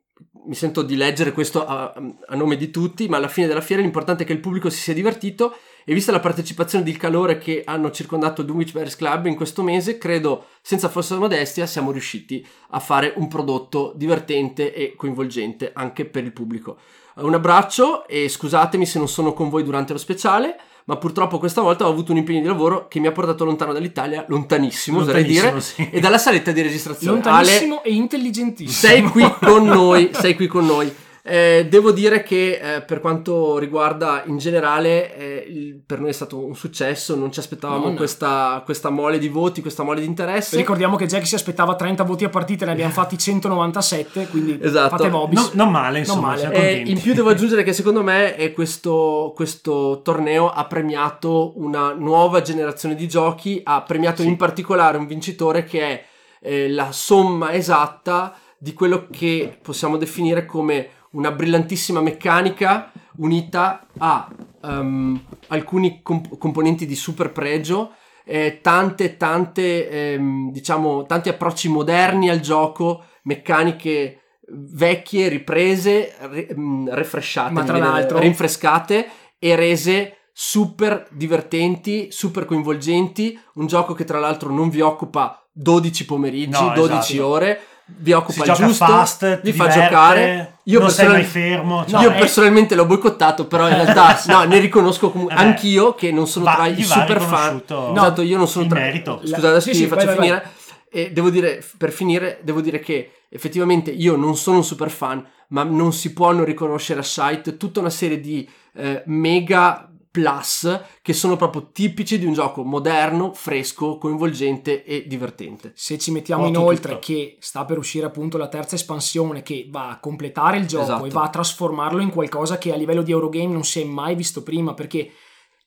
[0.46, 3.82] mi sento di leggere questo a, a nome di tutti, ma alla fine della fiera
[3.82, 7.38] l'importante è che il pubblico si sia divertito e vista la partecipazione e il calore
[7.38, 11.92] che hanno circondato il Dunwich Bears Club in questo mese, credo, senza falsa modestia, siamo
[11.92, 16.78] riusciti a fare un prodotto divertente e coinvolgente anche per il pubblico.
[17.16, 21.62] Un abbraccio e scusatemi se non sono con voi durante lo speciale, ma purtroppo questa
[21.62, 25.24] volta ho avuto un impegno di lavoro che mi ha portato lontano dall'Italia, lontanissimo, oserei
[25.24, 25.88] dire, sì.
[25.92, 27.22] e dalla saletta di registrazione.
[27.22, 28.94] Ale, Lontanissimo e intelligentissimo.
[28.94, 30.94] sei qui con noi, sei qui con noi.
[31.26, 36.12] Eh, devo dire che eh, per quanto riguarda in generale, eh, il- per noi è
[36.12, 37.96] stato un successo, non ci aspettavamo No, no.
[37.96, 40.58] Questa, questa mole di voti, questa mole di interesse.
[40.58, 44.98] Ricordiamo che Jack si aspettava 30 voti a partita, ne abbiamo fatti 197, quindi Esatto.
[44.98, 45.40] fate vobis.
[45.40, 46.40] No- non male insomma Non male.
[46.42, 46.92] siamo Eh, contenti.
[46.92, 52.42] in più devo aggiungere che secondo me eh, questo, questo torneo ha premiato una nuova
[52.42, 54.28] generazione di giochi, ha premiato Sì.
[54.28, 56.06] in particolare un vincitore che è
[56.42, 64.28] eh, la somma esatta di quello che possiamo definire come una brillantissima meccanica unita a
[64.64, 67.94] ehm, alcuni comp- componenti di super pregio
[68.26, 76.90] eh, tante, tante, ehm, diciamo, tanti approcci moderni al gioco, meccaniche vecchie, riprese, ri- mh,
[76.94, 79.08] refreshate, Ma mi tra l'altro- rinfrescate
[79.40, 86.06] e rese super divertenti, super coinvolgenti, un gioco che tra l'altro non vi occupa 12
[86.06, 87.28] pomeriggi, No, 12 esatto.
[87.28, 90.53] ore, vi occupa Si il giusto, fast, vi ti fa diverte, giocare.
[90.66, 91.86] Io, non sei personal- mai fermo.
[91.86, 95.48] cioè- io è- personalmente l'ho boicottato, però in realtà no, ne riconosco comunque Vabbè.
[95.48, 97.62] anch'io che non sono Va- tra i super fan.
[97.68, 99.20] No, esatto, io non sono tra merito.
[99.22, 100.52] Scusate, adesso Sì, vi sì, faccio vai, vai, finire.
[100.90, 105.26] E devo dire, per finire, devo dire che effettivamente io non sono un super fan,
[105.50, 110.80] ma non si può non riconoscere a Sight tutta una serie di eh, mega plus
[111.02, 115.72] che sono proprio tipici di un gioco moderno, fresco, coinvolgente e divertente.
[115.74, 117.06] Se ci mettiamo Otto inoltre tutto.
[117.08, 121.06] che sta per uscire appunto la terza espansione che va a completare il gioco Esatto.
[121.06, 124.14] e va a trasformarlo in qualcosa che a livello di Eurogame non si è mai
[124.14, 125.10] visto prima perché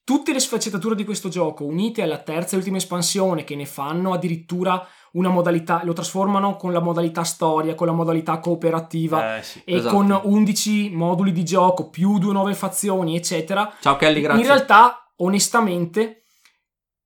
[0.07, 4.13] tutte le sfaccettature di questo gioco unite alla terza e ultima espansione che ne fanno
[4.13, 9.63] addirittura una modalità, lo trasformano con la modalità storia, con la modalità cooperativa Eh, sì.
[9.65, 9.97] e esatto.
[9.97, 14.43] con 11 moduli di gioco più due nuove fazioni eccetera Ciao Kelly, grazie.
[14.43, 16.23] in realtà, onestamente,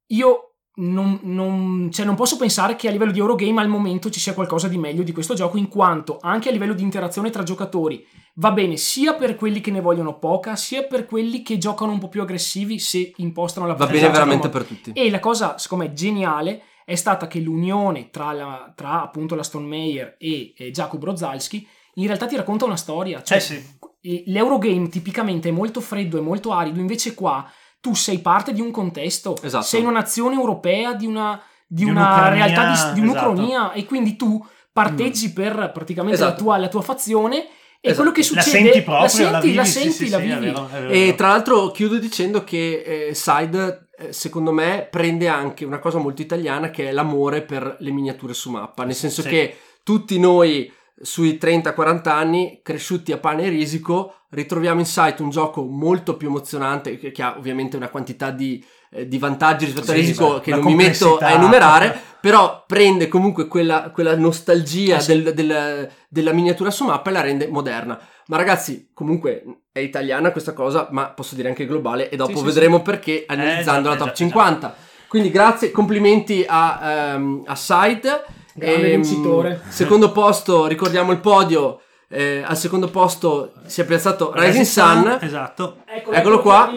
[0.09, 4.21] io non, non- cioè non posso pensare che a livello di Eurogame al momento ci
[4.21, 7.45] sia qualcosa di meglio di questo gioco, in quanto anche a livello di interazione tra
[7.45, 11.93] giocatori va bene sia per quelli che ne vogliono poca, sia per quelli che giocano
[11.93, 14.13] un po' più aggressivi se impostano la Va bene partita.
[14.19, 14.93] veramente per tutti.
[14.95, 19.43] E la cosa, secondo me, geniale è stata che l'unione tra, la- tra appunto la
[19.43, 23.23] Stone Meyer e, e Jakub Rozalski in realtà ti racconta una storia.
[23.23, 23.79] Cioè, Eh sì.
[24.27, 27.49] L'Eurogame tipicamente è molto freddo e molto arido, invece qua
[27.81, 29.65] tu sei parte di un contesto, Esatto.
[29.65, 33.01] sei una nazione europea di una, di Di una realtà di, di esatto.
[33.01, 36.31] un'Ucronia e quindi tu parteggi per praticamente Esatto.
[36.33, 37.47] la, tua, la tua fazione
[37.83, 37.97] e Esatto.
[38.11, 40.27] quello che La succede senti proprio, la senti, vivi, la senti, sì, la sì, è
[40.27, 40.45] vivi.
[40.47, 41.17] vero, è vero, è E vero.
[41.17, 46.21] tra l'altro chiudo dicendo che eh, Side, eh, secondo me, prende anche una cosa molto
[46.23, 48.85] italiana che è l'amore per le miniature su mappa.
[48.85, 49.29] Nel senso Sì.
[49.29, 55.31] che tutti noi sui 30-40 anni, cresciuti a pane e risico, ritroviamo in Sight un
[55.31, 58.63] gioco molto più emozionante, che ha ovviamente una quantità di,
[58.93, 62.65] eh, di vantaggi rispetto a Sì, risico beh, che non mi metto a enumerare, però
[62.67, 65.23] prende comunque quella, quella nostalgia Eh sì.
[65.23, 67.99] del- del- della miniatura su mappa e la rende moderna.
[68.27, 72.39] Ma ragazzi, comunque è italiana questa cosa, ma posso dire anche globale e dopo Sì,
[72.39, 74.75] sì, vedremo perché analizzando esatto, la top esatto, 50.
[75.09, 78.25] Quindi grazie, complimenti a, ehm, a Side.
[78.55, 79.63] Grande vincitore.
[79.69, 81.81] Secondo posto, ricordiamo il podio.
[82.13, 85.77] eh, al secondo posto si è piazzato Rising Sun Esatto.
[86.11, 86.69] Eccolo qua.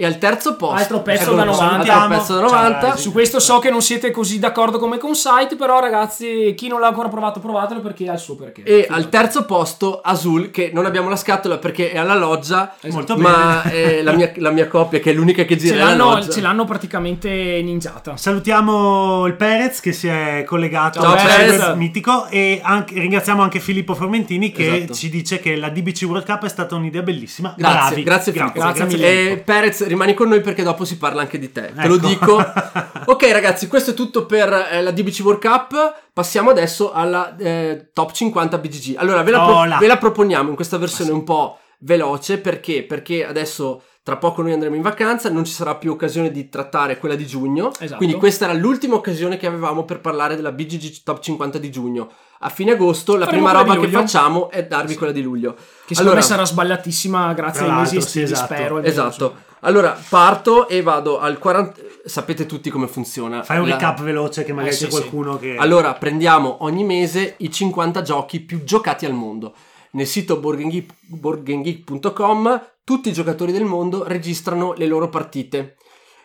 [0.00, 1.92] E al terzo posto Altro pezzo eccolo da qua, 90.
[1.92, 2.94] altro pezzo da Ciao, 90 Rising.
[2.96, 6.80] Su questo so che non siete così d'accordo come con Site, però ragazzi, chi non
[6.80, 8.62] l'ha ancora provato, provatelo perché ha il suo perché.
[8.62, 13.16] e al terzo posto Azul che non abbiamo la scatola perché è alla loggia Molto
[13.18, 13.98] ma bene.
[13.98, 16.30] è la mia, la mia coppia che è l'unica che ce gira alla l'hanno, loggia
[16.30, 17.28] ce l'hanno praticamente
[17.62, 18.16] ninjata.
[18.16, 21.74] Salutiamo il Perez che si è collegato Ciao, al Perez.
[21.74, 24.94] mitico e anche- ringraziamo anche Filippo Formentini che Esatto.
[24.94, 27.54] ci dice che la DBC World Cup è stata un'idea bellissima.
[27.56, 28.02] Grazie, Bravi.
[28.02, 28.58] grazie Filippo.
[28.60, 29.30] Grazie Grazie mille.
[29.32, 31.72] E Perez, rimani con noi perché dopo si parla anche di te.
[31.74, 32.06] Te lo Ecco.
[32.06, 32.36] dico.
[33.06, 36.00] ok, ragazzi, questo è tutto per eh, la DBC World Cup.
[36.12, 38.94] Passiamo adesso alla eh, top 50 BGG.
[38.96, 42.84] Allora, ve la, pro- ve la proponiamo in questa versione un po' veloce perché?
[42.84, 43.82] Perché adesso.
[44.02, 47.26] Tra poco noi andremo in vacanza, non ci sarà più occasione di trattare quella di
[47.26, 47.70] giugno.
[47.78, 47.96] Esatto.
[47.98, 52.10] Quindi questa era l'ultima occasione che avevamo per parlare della BGG Top 50 di giugno.
[52.40, 55.52] A fine agosto la Faremo prima roba che facciamo è darvi quella di luglio.
[55.52, 55.60] Che
[55.94, 58.54] secondo Allora- me sarà sballatissima grazie ai mesi l'altro, sì, estivi, esatto.
[58.54, 58.82] spero.
[58.82, 59.34] Esatto.
[59.60, 61.80] Allora, parto e vado al 40.
[62.06, 63.42] Sapete tutti come funziona.
[63.42, 65.56] Fai un La- recap veloce che magari Eh, sì, c'è qualcuno che...
[65.56, 69.52] Allora, prendiamo ogni mese i 50 giochi più giocati al mondo.
[69.92, 75.76] Nel sito boardgamegeek- boardgamegeek.com tutti i giocatori del mondo registrano le loro partite.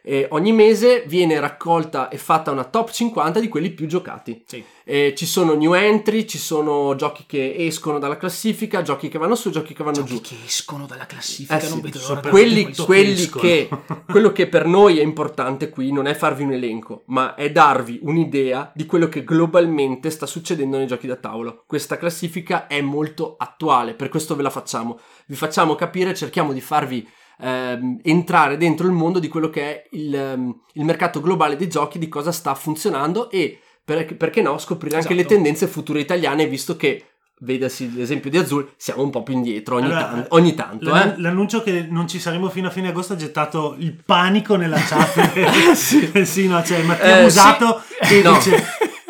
[0.08, 4.44] E ogni mese viene raccolta e fatta una top 50 di quelli più giocati.
[4.46, 4.64] Sì.
[4.84, 9.34] E ci sono new entry, ci sono giochi che escono dalla classifica, giochi che vanno
[9.34, 10.14] su, giochi che vanno giù.
[10.18, 13.68] Giochi che escono dalla classifica, Eh sì, non vedo l'ora quelli, quelli che
[14.06, 18.02] quello che per noi è importante qui non è farvi un elenco, ma è darvi
[18.04, 21.64] un'idea di quello che globalmente sta succedendo nei giochi da tavolo.
[21.66, 25.00] Questa classifica è molto attuale, per questo ve la facciamo.
[25.26, 27.10] Vi facciamo capire, cerchiamo di farvi
[27.40, 31.68] ehm, entrare dentro il mondo di quello che è il, ehm, il mercato globale dei
[31.70, 35.34] giochi, di cosa sta funzionando e per- perché no scoprire anche le Esatto.
[35.36, 37.04] tendenze future italiane, visto che
[37.42, 40.90] vedasi l'esempio di Azul, siamo un po' più indietro ogni, Allora, tan- ogni tanto.
[40.90, 41.16] L'an- eh.
[41.22, 45.74] L'annuncio che non ci saremo fino a fine agosto ha gettato il panico nella chat.
[46.24, 46.48] sì.
[46.48, 48.34] no, c'è Mattia Eh, Musato che No.
[48.36, 48.64] dice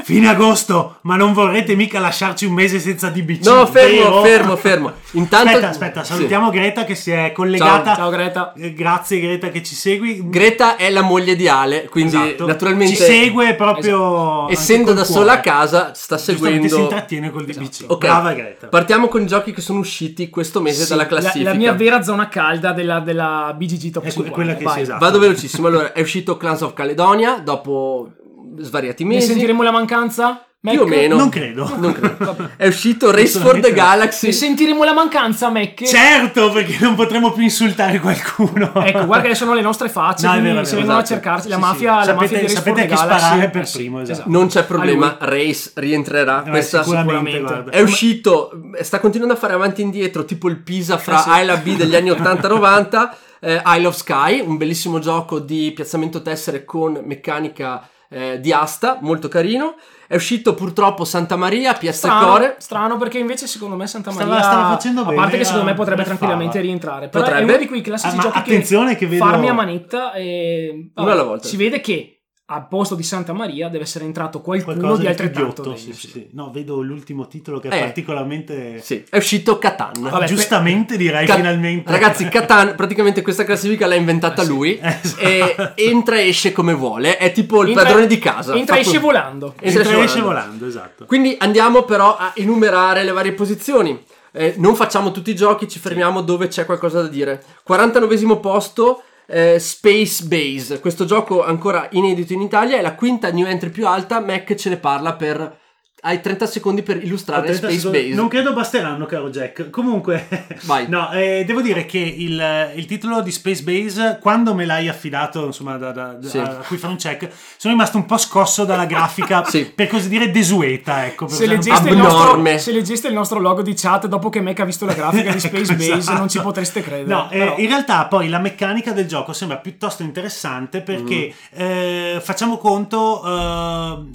[0.05, 3.43] Fine agosto, ma non vorrete mica lasciarci un mese senza DBC?
[3.43, 4.21] No, fermo, vero?
[4.21, 4.91] fermo, fermo.
[5.13, 6.13] Intanto, Aspetta, aspetta, Sì.
[6.13, 7.95] salutiamo Greta che si è collegata.
[7.95, 8.53] Ciao Greta.
[8.55, 10.29] Eh, Grazie Greta che ci segui.
[10.29, 12.45] Greta è la moglie di Ale, quindi Esatto.
[12.45, 16.77] naturalmente, ci segue proprio anche essendo da sola a casa, sta Giustamente si seguendo.
[16.83, 17.85] intrattiene col DBC.
[17.87, 18.67] Ok, Brava Greta.
[18.67, 21.49] partiamo con i giochi che sono usciti questo mese Sì, dalla la, classifica.
[21.49, 24.31] la mia vera zona calda della, della BGG Top È que- 50.
[24.35, 24.73] quella che Vai.
[24.75, 24.99] si esatto.
[24.99, 25.65] Vado velocissimo.
[25.65, 28.11] Allora, è uscito Clans of Caledonia dopo
[28.57, 29.27] svariati Ne mesi.
[29.27, 30.39] sentiremo la mancanza?
[30.65, 30.95] Più o Mac?
[30.95, 31.15] meno.
[31.17, 31.71] Non credo.
[31.77, 32.49] Non credo.
[32.57, 33.71] È uscito Race for the.
[33.71, 34.25] Galaxy.
[34.27, 35.83] Ne sentiremo la mancanza, Mac?
[35.83, 38.71] Certo, perché non potremo più insultare qualcuno.
[38.83, 40.99] Ecco, guarda che sono le nostre facce, No, vero, è se vero, vengono esatto.
[40.99, 41.85] a cercarci, la Sì, mafia, sì.
[41.85, 44.23] la Sapete- mafia di Race sapete for the che Galaxy, sparare per primo, esatto.
[44.25, 46.43] Non c'è problema, Race rientrerà.
[46.45, 47.69] Eh, Questa sicuramente, sicuramente.
[47.77, 48.51] è uscito,
[48.81, 51.29] sta continuando a fare avanti e indietro, tipo il Pisa fra Eh sì.
[51.29, 53.15] A e la B degli anni 80-90.
[53.39, 58.97] eh, Isle of Sky, un bellissimo gioco di piazzamento tessere con meccanica eh, di asta,
[59.01, 59.75] molto carino.
[60.07, 62.55] È uscito purtroppo Santa Maria, PS Strano, Core.
[62.59, 65.65] strano perché invece secondo me Santa Stava- Maria stava facendo a bene, parte che secondo
[65.65, 67.51] me era- potrebbe tranquillamente rientrare però è Potrebbe.
[67.51, 71.23] uno di quei classici Ah, giochi attenzione che vedo- farmi a manetta e Uno alla
[71.23, 71.47] volta.
[71.47, 72.14] si vede che
[72.47, 76.07] al posto di Santa Maria deve essere entrato qualcuno Qualcosa di altrettanto degno, sì, sì.
[76.09, 76.27] sì.
[76.33, 77.79] No, vedo l'ultimo titolo che è Eh.
[77.79, 78.79] particolarmente...
[78.81, 79.93] Sì, è uscito Catan.
[79.99, 81.91] Vabbè, Giustamente direi Ca- finalmente.
[81.91, 84.77] Ragazzi, Catan, praticamente questa classifica l'ha inventata lui.
[84.85, 85.19] Eh, sì.
[85.19, 87.17] E entra e esce come vuole.
[87.17, 88.53] È tipo il Entra- padrone di casa.
[88.53, 90.45] entra e esce volando Entra e Entra esce esce volando.
[90.49, 91.05] volando, esatto.
[91.05, 94.03] Quindi andiamo però a enumerare le varie posizioni.
[94.31, 97.43] Eh, non facciamo tutti i giochi, ci fermiamo dove c'è qualcosa da dire.
[97.63, 99.01] 49 posto.
[99.27, 103.87] Eh, Space Base, questo gioco ancora inedito in Italia, è la quinta new entry più
[103.87, 104.19] alta.
[104.19, 105.63] Mac ce ne parla per.
[106.07, 108.01] Hai 30 secondi per illustrare 30 Space secondi.
[108.03, 108.13] Base.
[108.15, 109.71] Non credo basteranno, caro Jack.
[109.71, 110.27] Comunque,
[110.65, 110.85] Vai.
[110.87, 115.45] no, eh, devo dire che il, il titolo di Space Base, quando me l'hai affidato,
[115.47, 116.37] insomma, da, da- Sì.
[116.37, 119.65] a cui fare un check, sono rimasto un po' scosso dalla grafica, Sì.
[119.65, 121.05] per così dire, desueta.
[121.07, 124.65] Ecco, se leggeste, nostro, se leggeste il nostro logo di chat dopo che Mac ha
[124.65, 126.17] visto la grafica di Space Ecco, Base esatto.
[126.19, 129.57] non ci potreste credere No, eh, Però- in realtà poi la meccanica del gioco sembra
[129.57, 131.59] piuttosto interessante perché Mm.
[131.59, 133.29] eh, facciamo conto, eh,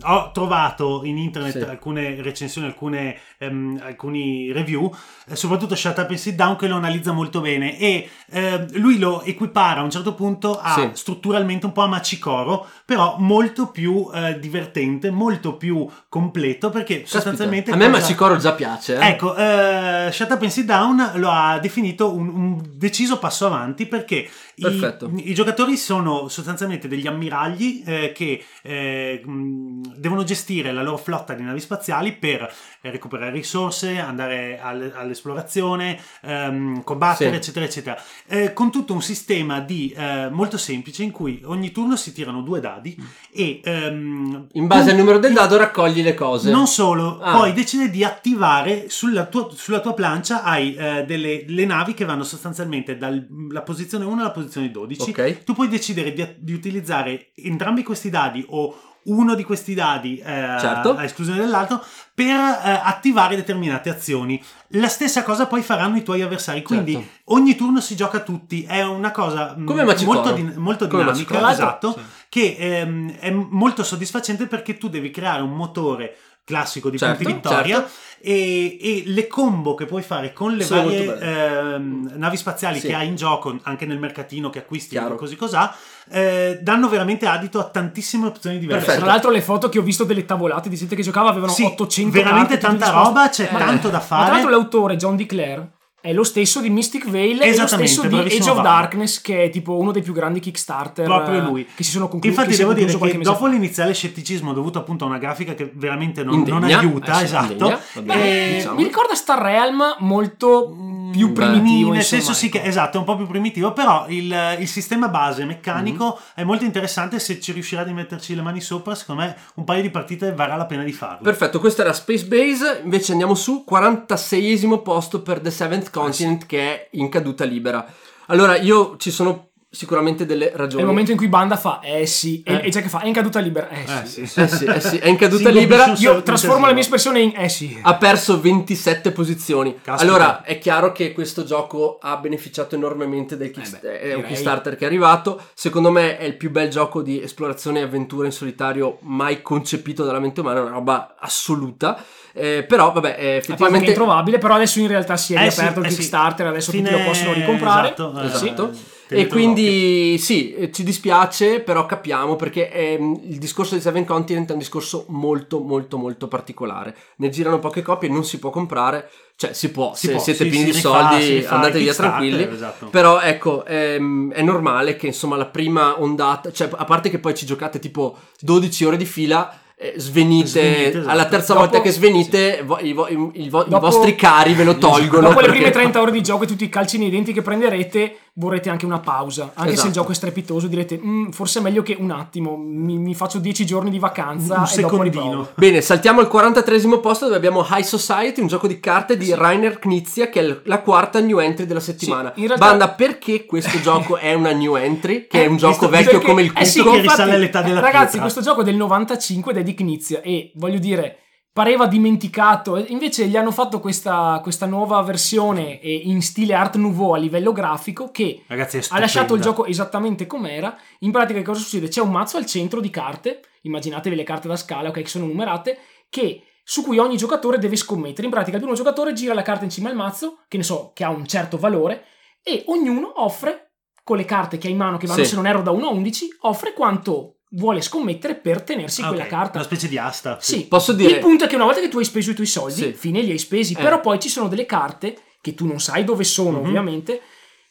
[0.03, 1.59] ho trovato in internet Sì.
[1.81, 4.95] Alcune recensioni, alcune, ehm, alcuni review,
[5.27, 8.99] eh, soprattutto Shut Up and Sit Down che lo analizza molto bene e eh, lui
[8.99, 10.91] lo equipara a un certo punto a Sì.
[10.93, 17.17] strutturalmente un po' a Macicoro, però molto più eh, divertente, molto più completo perché Caspita,
[17.17, 17.73] sostanzialmente...
[17.73, 18.99] a me cosa- Macicoro già piace.
[18.99, 19.09] eh.
[19.09, 23.87] Ecco, eh, Shut Up and Sit Down lo ha definito un, un deciso passo avanti
[23.87, 30.83] perché i, i giocatori sono sostanzialmente degli ammiragli eh, che eh, mh, devono gestire la
[30.83, 32.53] loro flotta di navi spaziali per
[32.83, 37.37] recuperare risorse, andare al- all'esplorazione, ehm, combattere, Sì.
[37.37, 38.03] eccetera, eccetera.
[38.27, 42.41] Eh, con tutto un sistema di, eh, molto semplice in cui ogni turno si tirano
[42.43, 42.97] due dadi
[43.33, 43.61] e...
[43.63, 46.51] ehm, In base con- al numero del dado raccogli le cose.
[46.51, 47.37] non solo, Ah.
[47.37, 52.05] poi decide di attivare sulla tua, sulla tua plancia hai eh, delle le navi che
[52.05, 55.11] vanno sostanzialmente dalla posizione 1 alla posizione 12.
[55.11, 55.45] Ok.
[55.45, 58.75] Tu puoi decidere di, di utilizzare entrambi questi dadi o
[59.05, 60.95] uno di questi dadi eh, Certo.
[60.97, 61.83] a esclusione dell'altro
[62.15, 64.43] per eh, attivare determinate azioni.
[64.75, 67.09] La stessa cosa poi faranno i tuoi avversari, quindi Certo.
[67.33, 70.21] ogni turno si gioca tutti, è una cosa Come Macicoro.
[70.21, 71.49] molto, din- molto dinamica, Macicoro.
[71.49, 71.99] esatto,
[72.29, 77.33] che ehm, è molto soddisfacente perché tu devi creare un motore classico di Certo, punti
[77.33, 77.91] vittoria certo.
[78.23, 82.89] e, e le combo che puoi fare con le Sono varie ehm, navi spaziali Sì.
[82.89, 85.15] che hai in gioco anche nel mercatino che acquisti Chiaro.
[85.15, 85.75] così cos'ha
[86.11, 89.05] eh, danno veramente adito a tantissime opzioni diverse Perfetto.
[89.05, 91.63] tra l'altro le foto che ho visto delle tavolate di gente che giocava avevano Sì,
[91.65, 94.31] 800 veramente carte, tanta roba, c'è Ma- tanto da ma tra fare.
[94.33, 95.71] l'altro l'autore John DeClaire
[96.01, 98.63] è lo stesso di Mystic Vale e lo Esattamente, stesso di Age of Paolo.
[98.63, 102.09] Darkness che è tipo uno dei più grandi Kickstarter proprio eh, lui che si sono
[102.09, 106.25] conclusi infatti devo dire che dopo l'iniziale scetticismo dovuto appunto a una grafica che veramente
[106.25, 108.75] non, non aiuta Eh esatto indegna, va bene, Eh, diciamo.
[108.77, 110.75] mi ricorda Star Realm molto
[111.13, 111.33] più beh.
[111.33, 112.59] primitivo nel insomma, senso sì ecco.
[112.61, 116.15] che esatto è un po' più primitivo però il, il sistema base meccanico Mhm.
[116.35, 119.83] è molto interessante se ci riuscirà di metterci le mani sopra secondo me un paio
[119.83, 123.65] di partite varrà la pena di farlo Perfetto, questo era Space Base, invece andiamo su
[123.69, 127.85] 46esimo posto per The Seventh Continent che è in caduta libera.
[128.27, 130.83] Allora, io ci sono sicuramente delle è ragioni.
[130.83, 132.61] il momento in cui Banda fa eh sì e, Eh.
[132.67, 134.97] e Jack fa è in caduta libera eh sì, eh sì Eh sì, eh sì,
[134.99, 135.87] è in caduta Single libera.
[135.97, 136.89] io Sì, trasformo la mia sì.
[136.89, 139.75] espressione in eh sì Ha perso 27 posizioni.
[139.81, 139.95] Caspita.
[140.11, 144.15] Allora, è chiaro che questo gioco ha beneficiato enormemente del kick- Eh beh, è un
[144.23, 144.33] direi.
[144.33, 145.41] Kickstarter che è arrivato.
[145.55, 150.03] Secondo me è il più bel gioco di esplorazione e avventura in solitario mai concepito
[150.05, 152.03] dalla mente umana, è una roba assoluta.
[152.33, 153.89] Eh, però, vabbè, eh, è effettivamente.
[153.89, 155.97] introvabile, però adesso in realtà si è Eh sì, riaperto eh il sì.
[155.99, 157.89] Kickstarter, adesso Fine- tutti lo possono ricomprare.
[157.93, 158.73] Esatto, eh, Esatto.
[159.13, 164.49] E quindi sì, eh, ci dispiace, però capiamo perché ehm, il discorso di Seven Continent
[164.51, 166.95] è un discorso molto molto molto particolare.
[167.17, 170.45] Ne girano poche copie, non si può comprare, cioè si può, Si se può, siete
[170.45, 172.49] sì, pieni si di rifà- soldi andate via tranquilli.
[172.53, 172.87] esatto.
[172.87, 177.35] Però ecco, ehm, è normale che insomma la prima ondata, cioè a parte che poi
[177.35, 181.09] ci giocate tipo 12 ore di fila, eh, svenite, Svenite, esatto.
[181.09, 184.15] alla terza Dopo- volta che svenite vo- i, vo- i- i vo- i Dopo- vostri
[184.15, 185.29] cari ve lo tolgono.
[185.29, 187.41] Dopo le perché- prime 30 ore di gioco e tutti i calci nei denti che
[187.41, 189.51] prenderete, vorrete anche una pausa.
[189.55, 189.87] Anche se Esatto.
[189.89, 193.39] il gioco è strepitoso, direte "Mm, forse è meglio che un attimo, mi, mi faccio
[193.39, 195.49] 10 giorni di vacanza Un e dopo secondino.
[195.57, 199.79] Bene, saltiamo al 43 posto dove abbiamo High Society, un gioco di carte di Rainer
[199.79, 202.33] Knizia che è la quarta new entry della settimana.
[202.35, 205.27] Sì, in realtà- Banda, perché questo gioco è una new entry?
[205.27, 207.35] Che è un Eh, gioco visto- vecchio perché- come il eh sì, che Che risale
[207.35, 208.21] all'età della Ragazzi, pietra.
[208.23, 211.19] questo gioco è del 95 ed è di Knizia e voglio dire,
[211.53, 212.77] pareva dimenticato.
[212.77, 217.53] Invece gli hanno fatto questa, questa nuova versione eh, in stile Art Nouveau a livello
[217.53, 220.77] grafico che Ragazzi, ha lasciato il gioco esattamente com'era.
[221.01, 221.89] In pratica, cosa succede?
[221.89, 223.41] C'è un mazzo al centro di carte.
[223.63, 225.79] Immaginatevi le carte da scala, ok, che sono numerate,
[226.09, 228.25] che su cui ogni giocatore deve scommettere.
[228.27, 230.93] In pratica, il primo giocatore gira la carta in cima al mazzo, che ne so,
[230.95, 232.05] che ha un certo valore,
[232.43, 233.73] e ognuno offre,
[234.05, 235.31] con le carte che ha in mano, che vanno Sì.
[235.31, 239.25] se non erro da 1 a 11, offre quanto vuole scommettere per tenersi Ah, quella
[239.25, 239.59] ok, carta.
[239.59, 240.39] Una specie di asta.
[240.41, 242.47] Sì, Posso dire- il punto è che una volta che tu hai speso i tuoi
[242.47, 242.93] soldi, Sì.
[242.93, 243.81] fine li hai spesi, Eh.
[243.83, 246.67] però poi ci sono delle carte che tu non sai dove sono, Mhm.
[246.67, 247.21] ovviamente,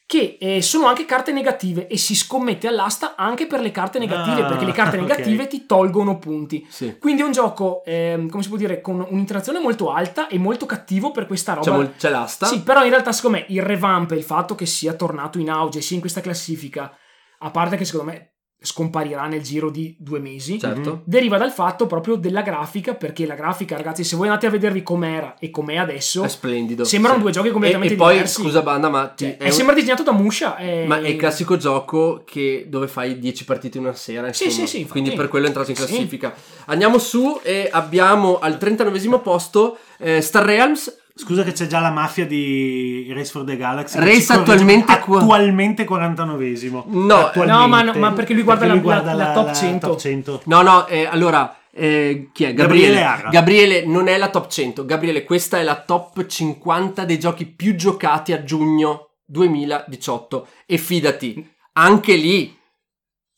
[0.06, 4.42] che eh, sono anche carte negative e si scommette all'asta anche per le carte negative,
[4.42, 6.66] Ah, perché le carte negative ti tolgono punti.
[6.68, 6.98] Sì.
[6.98, 10.66] Quindi è un gioco, ehm, come si può dire, con un'interazione molto alta e molto
[10.66, 11.70] cattivo per questa roba.
[11.70, 12.48] C'è, mol- c'è l'asta?
[12.48, 15.52] Sì, però in realtà secondo me il revamp e il fatto che sia tornato in
[15.52, 16.92] auge sia in questa classifica,
[17.42, 21.01] a parte che secondo me scomparirà nel giro di due mesi, Certo.
[21.05, 24.84] deriva dal fatto proprio della grafica, perché la grafica, ragazzi, se voi andate a vedervi
[24.84, 26.84] com'era e com'è adesso, È splendido.
[26.84, 27.24] sembrano sì.
[27.24, 28.41] due giochi completamente e, e poi, diversi.
[28.41, 30.57] scusa banda, ma, ti- Cioè, è è un- sembra disegnato da Musha.
[30.57, 30.86] È...
[30.86, 34.32] ma è il classico gioco che, dove fai 10 partite in una sera.
[34.34, 34.68] Sì, insomma.
[34.68, 34.86] sì, sì.
[34.88, 35.86] Quindi per quello è entrato in Sì.
[35.86, 36.34] classifica.
[36.66, 40.97] Andiamo su e abbiamo al 39 posto eh, Star Realms.
[41.20, 43.99] Scusa che c'è già la mafia di Race for the Galaxy.
[43.99, 46.84] Race attualmente attualmente 49esimo.
[46.88, 47.45] No, Attualmente.
[47.61, 49.88] no, ma no, ma perché lui guarda la- la- la top 100.
[49.89, 50.41] top 100.
[50.45, 52.53] No, no, eh, allora, eh, chi è?
[52.53, 53.03] Gabriele Gabriele.
[53.03, 53.30] Arra.
[53.32, 54.86] Gabriele non è la top 100.
[54.86, 60.47] Gabriele, questa è la top 50 dei giochi più giocati a giugno 2018.
[60.65, 62.57] E fidati, anche lì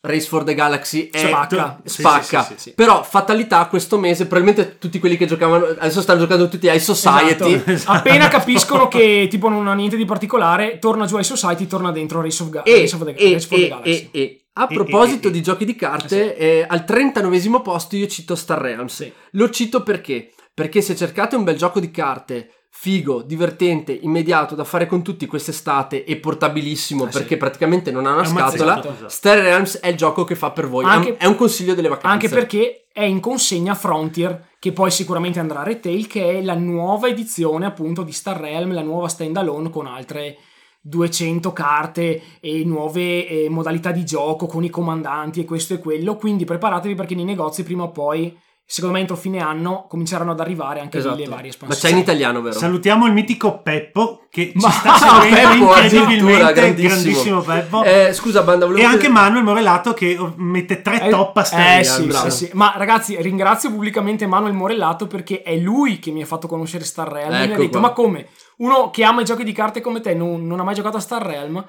[0.04, 1.80] Race for the Galaxy è Spacca.
[1.84, 2.42] Sì, spacca.
[2.44, 2.74] sì, sì, sì.
[2.74, 7.62] Però fatalità questo mese, probabilmente tutti quelli che giocavano adesso stanno giocando tutti ai Society.
[7.66, 7.92] Esatto.
[8.00, 12.20] Appena capiscono che tipo non ha niente di particolare, torna giù ai Society, torna dentro
[12.22, 14.10] Race of, Ga- E, Race of the, e- Race for the e- Galaxy.
[14.12, 17.96] e- e- a E- proposito e- e- di giochi di carte, eh, al 39 posto
[17.96, 18.96] io cito Star Realms.
[18.96, 19.14] Sì.
[19.34, 20.34] Lo cito perché?
[20.54, 25.26] Perché se cercate un bel gioco di carte figo, divertente, immediato da fare con tutti
[25.28, 27.18] quest'estate e portabilissimo Ah, sì.
[27.20, 29.10] perché praticamente non ha una È scatola, esatto.
[29.10, 30.84] Star Realms è il gioco che fa per voi.
[30.84, 32.08] È un- Anche- è un consiglio delle vacanze.
[32.08, 36.56] Anche perché è in consegna Frontier, che poi sicuramente andrà a retail, che è la
[36.56, 40.38] nuova edizione appunto di Star Realm, la nuova standalone con altre
[40.84, 46.16] 200 carte e nuove eh, modalità di gioco con i comandanti e questo e quello.
[46.16, 48.36] Quindi preparatevi perché nei negozi prima o poi,
[48.72, 51.16] secondo me entro fine anno, cominceranno ad arrivare anche Esatto.
[51.16, 51.94] le varie Ma c'è espansioni.
[51.96, 52.58] in italiano, vero?
[52.58, 56.54] Salutiamo il mitico Peppo che Ma- ci sta seguendo Peppo, addirittura, incredibilmente.
[56.54, 56.88] grandissimo.
[56.88, 57.84] Grandissimo Peppo.
[57.84, 61.84] Eh, scusa, banda, volevo e anche Manuel Morellato che mette tre Eh, top a eh,
[61.84, 62.50] Star sì, sì, sì.
[62.54, 67.10] Ma ragazzi, ringrazio pubblicamente Manuel Morellato perché è lui che mi ha fatto conoscere Star
[67.12, 67.30] Realm.
[67.30, 67.80] mi ha Ecco detto: qua.
[67.82, 68.28] Ma come?
[68.58, 71.02] Uno che ama i giochi di carte come te non, non ha mai giocato a
[71.02, 71.66] Star Realm?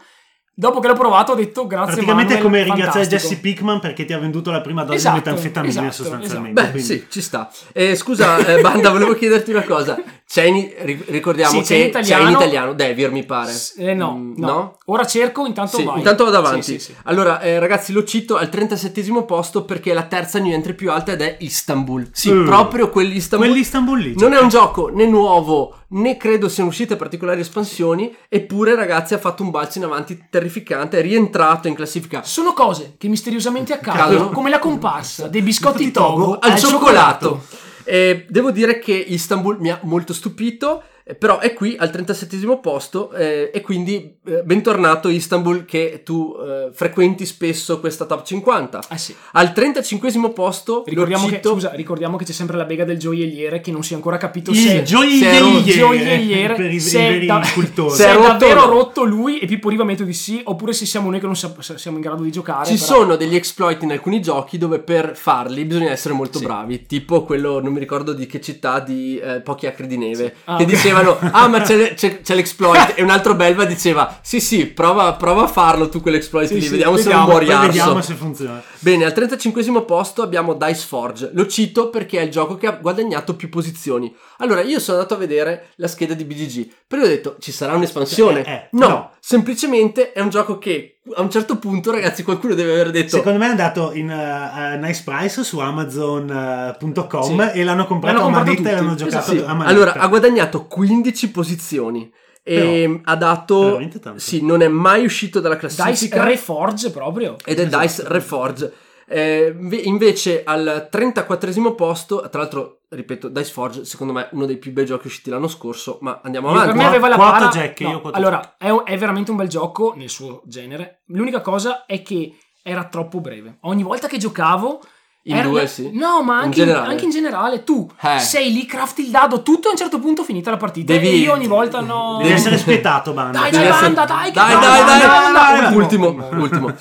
[0.55, 1.95] Dopo che l'ho provato, ho detto grazie.
[1.95, 4.97] Praticamente è Manuel, come ringraziare fantastico." Jesse Pickman perché ti ha venduto la prima dose
[4.97, 6.63] Esatto, di metanfetamine esatto, sostanzialmente.
[6.63, 7.51] Beh, quindi- sì, ci sta.
[7.73, 9.99] Eh, scusa, eh, Banda, volevo chiederti una cosa.
[10.29, 12.29] C'è in, ri- ricordiamo Sì, c'è che in c'è italiano.
[12.29, 13.53] in italiano, Devir mi pare.
[13.77, 15.99] Eh, no, Mm, no, Ora cerco, intanto Sì, vai.
[15.99, 16.63] intanto vado avanti.
[16.63, 16.95] Sì, sì, sì.
[17.05, 20.91] Allora, eh, ragazzi, lo cito al 37 posto perché è la terza new entry più
[20.91, 22.09] alta ed è Istanbul.
[22.13, 22.45] Sì, Mm.
[22.47, 23.49] proprio quell'Istanbul.
[23.49, 24.15] Quell'Istanbul lì.
[24.17, 29.19] Non è un gioco né nuovo né credo siano uscite particolari espansioni, eppure ragazzi ha
[29.19, 34.31] fatto un balzo in avanti terrificante, è rientrato in classifica Sono cose che misteriosamente accadono,
[34.31, 37.45] come la comparsa dei biscotti Togo Togo al cioccolato.
[37.85, 40.83] Eh, devo dire che Istanbul mi ha molto stupito.
[41.05, 46.35] Eh, Però è qui al 37 posto eh, e quindi eh, bentornato Istanbul che tu
[46.39, 48.81] eh, frequenti spesso questa top 50.
[48.89, 49.15] Eh sì.
[49.33, 53.71] Al 35 posto Ricordiamo che, scusa, ricordiamo che c'è sempre la bega del gioielliere che
[53.73, 57.27] non si è ancora capito Il se, se gioielliere gioielliere, per i, se i veri
[57.27, 61.11] da- se è davvero rotto lui e Pippo Riva metto di sì oppure se siamo
[61.11, 62.67] noi che non siamo, siamo in grado di giocare.
[62.67, 66.45] Ci però- sono degli exploit in alcuni giochi dove per farli bisogna essere molto Sì.
[66.45, 70.35] bravi, tipo quello, non mi ricordo di che città, di eh, Pochi acri di neve,
[70.45, 70.69] Ah, che ok.
[70.93, 75.15] Dicevano, ah ma c'è, c'è- c'è l'exploit, e un altro belva diceva, sì sì, prova,
[75.15, 78.63] prova a farlo tu quell'exploit Sì, lì, sì, vediamo, se non muori vediamo se funziona.
[78.79, 81.31] Bene, al 35 posto abbiamo Dice Forge.
[81.33, 84.15] Lo cito perché è il gioco che ha guadagnato più posizioni.
[84.39, 87.75] Allora, io sono andato a vedere la scheda di BGG, però ho detto ci sarà
[87.75, 88.45] un'espansione.
[88.45, 89.11] Eh, eh, no, no.
[89.21, 93.39] semplicemente è un gioco che a un certo punto, ragazzi, qualcuno deve aver detto Secondo
[93.39, 97.59] me è andato in uh, a nice price su amazon.com Sì.
[97.59, 99.67] e l'hanno comprato L'hanno a comprato manetta e l'hanno giocato Sì, a manetta.
[99.71, 102.13] allora ha guadagnato 15 posizioni
[102.45, 103.81] e ha dato
[104.17, 107.37] sì, non è mai uscito dalla Dice classifica Reforge proprio.
[107.45, 108.73] ed è Dice Reforge.
[109.13, 114.47] Eh, inve- invece al 34 posto, tra l'altro, ripeto, Dice Forge secondo me è uno
[114.47, 116.79] dei più bei giochi usciti l'anno scorso, ma andiamo Per avanti.
[116.79, 117.49] me aveva la para...
[117.49, 121.03] Jack, io no, quattro allora, è, è veramente un bel gioco nel suo genere.
[121.07, 123.59] L'unica cosa è che era troppo breve.
[123.63, 124.81] Ogni volta che giocavo...
[125.25, 125.91] In era- due, sì.
[125.93, 126.91] No, ma In anche in, generale.
[126.91, 127.63] anche in generale.
[127.65, 128.19] Tu Eh.
[128.19, 130.93] sei lì, crafti il dado, tutto a un certo punto finita la partita.
[130.93, 132.19] Devi- E io ogni volta no...
[132.21, 133.39] Devi essere spietato, banda.
[133.41, 136.75] Dai, dai, essere- banda, dai, che dai, banda, dai, dai, banda, dai, ultimo, ultimo.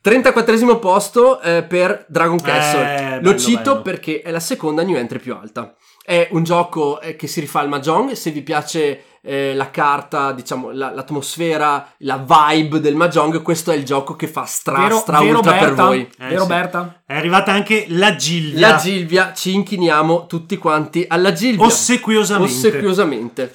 [0.00, 2.96] 34 posto eh, per Dragon Castle.
[2.96, 3.82] Eh, Lo bello, cito bello.
[3.82, 5.74] perché è la seconda new entry più alta.
[6.04, 10.32] È un gioco eh, che si rifà al Mahjong, se vi piace eh, la carta,
[10.32, 14.96] diciamo, la- l'atmosfera, la vibe del Mahjong, questo è il gioco che fa stra, Vero,
[14.98, 15.84] stra vero ultra per Berta?
[15.84, 16.00] voi.
[16.00, 16.46] Eh, vero sì.
[16.48, 17.02] Berta?
[17.06, 18.68] È arrivata anche la Gilvia.
[18.70, 21.64] La Gilvia, ci inchiniamo tutti quanti alla Gilvia.
[21.66, 22.52] Ossequiosamente.
[22.52, 23.54] Ossequiosamente.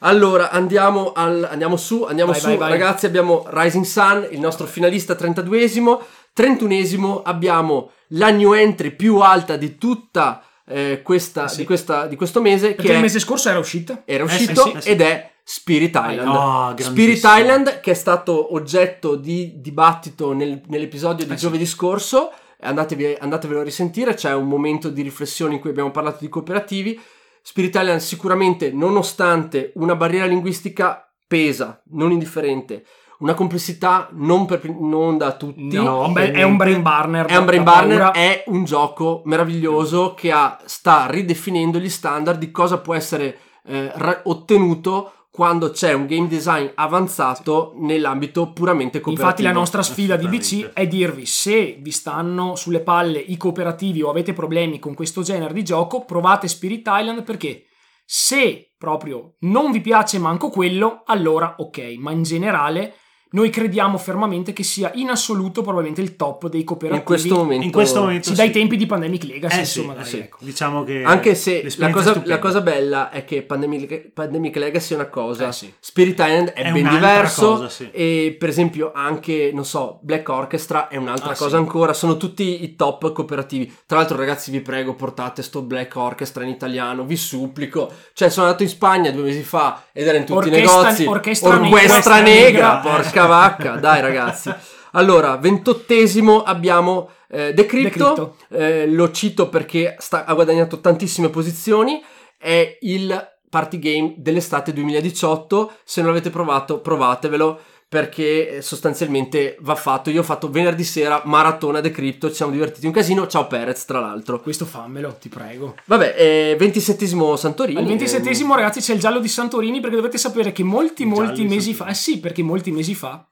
[0.00, 2.70] Allora andiamo, al- andiamo su, andiamo Vai, su, vai, vai.
[2.72, 3.06] ragazzi.
[3.06, 5.98] Abbiamo Rising Sun, il nostro finalista 32esimo.
[6.36, 11.56] 31esimo abbiamo la new entry più alta di tutta eh, questa, Eh sì.
[11.58, 12.74] di, questa- di questo mese.
[12.74, 14.02] Perché che il mese scorso era uscita.
[14.04, 14.88] era Eh uscito eh sì.
[14.90, 16.28] ed è Spirit Island.
[16.28, 17.22] Oh, Spirit.
[17.24, 22.32] Island che è stato oggetto di dibattito nel- nell'episodio di Eh giovedì scorso.
[22.58, 26.98] Andatevi, andatevelo a risentire, c'è un momento di riflessione in cui abbiamo parlato di cooperativi.
[27.42, 32.84] Spirit Island sicuramente, nonostante una barriera linguistica pesa, non indifferente,
[33.18, 37.26] una complessità non, per- non da tutti, No, per è un brain burner.
[37.26, 38.12] è un brain burner, paura.
[38.12, 43.38] è un gioco meraviglioso che ha- sta ridefinendo gli standard di cosa può essere
[43.68, 49.28] eh, ra- ottenuto quando c'è un game design avanzato nell'ambito puramente cooperativo.
[49.28, 50.72] Infatti la nostra sfida di Assolutamente.
[50.80, 55.52] è dirvi se vi stanno sulle palle i cooperativi o avete problemi con questo genere
[55.52, 57.64] di gioco, provate Spirit Island perché
[58.04, 62.94] se proprio non vi piace manco quello, allora ok, ma in generale
[63.30, 67.64] noi crediamo fermamente che sia in assoluto probabilmente il top dei cooperativi in questo momento.
[67.64, 68.36] In questo momento sì, sì.
[68.36, 70.18] dai tempi di Pandemic Legacy, Eh sì, insomma, eh dai, sì.
[70.18, 70.36] ecco.
[70.40, 74.96] Diciamo che Anche se la cosa, la cosa bella è che Pandemic, Pandemic Legacy è
[74.96, 75.72] una cosa, Eh sì.
[75.78, 77.88] Spirit Island è, È ben un'altra diverso cosa, sì.
[77.92, 81.56] e per esempio anche, non so, Black Orchestra è un'altra Ah, cosa sì.
[81.56, 83.74] ancora, sono tutti i top cooperativi.
[83.86, 87.90] Tra l'altro ragazzi vi prego portate sto Black Orchestra in italiano, vi supplico.
[88.12, 91.04] Cioè sono andato in Spagna due mesi fa ed era in tutti Orchestra- i negozi.
[91.06, 92.80] orchestra Orchestra negra.
[92.80, 92.82] negra, Eh.
[93.16, 94.52] Porca vacca, dai ragazzi.
[94.92, 98.36] Allora, ventottesimo abbiamo eh, Decrypto, Decrypto.
[98.50, 102.02] Eh, lo cito perché sta- ha guadagnato tantissime posizioni,
[102.38, 109.76] è il party game dell'estate 2018, se non l'avete provato provatevelo perché eh, sostanzialmente va
[109.76, 113.84] fatto, io ho fatto venerdì sera maratona Decrypto, ci siamo divertiti un casino, ciao Perez
[113.84, 114.40] tra l'altro.
[114.40, 115.76] Questo fammelo, ti prego.
[115.84, 117.78] Vabbè, eh, 27esimo Santorini.
[117.78, 121.74] Al 27esimo, ragazzi, c'è il giallo di Santorini perché dovete sapere che molti, molti mesi
[121.74, 123.24] fa, eh sì, perché molti mesi fa,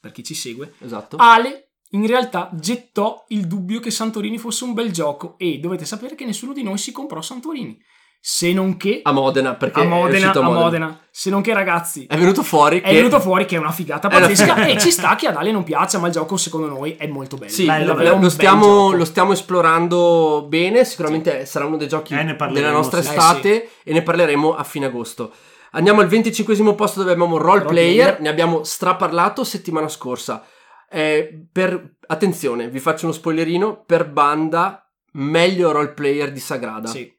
[0.00, 1.16] per chi ci segue, Esatto.
[1.18, 6.14] Ale in realtà gettò il dubbio che Santorini fosse un bel gioco e dovete sapere
[6.14, 7.78] che nessuno di noi si comprò Santorini.
[8.22, 11.00] Se non che A Modena, perché a è Modena, a a Modena.
[11.10, 12.94] Se non che ragazzi, È venuto fuori è che...
[12.94, 15.50] venuto fuori che è una figata È una pazzesca e ci sta che ad Ale
[15.50, 17.50] non piaccia, ma il gioco secondo noi è molto bello.
[17.50, 22.12] Sì, è bello, davvero lo, stiamo, lo stiamo esplorando bene, sicuramente sarà uno dei giochi
[22.14, 23.08] Eh, della nostra sì.
[23.08, 25.32] estate e ne parleremo a fine agosto.
[25.72, 28.20] Andiamo al 25 posto dove abbiamo Role Role Player, Player.
[28.20, 30.44] ne abbiamo straparlato settimana scorsa.
[30.90, 36.88] Eh, per, attenzione, vi faccio uno spoilerino, per banda meglio Role Player di Sagrada.
[36.88, 37.18] Sì.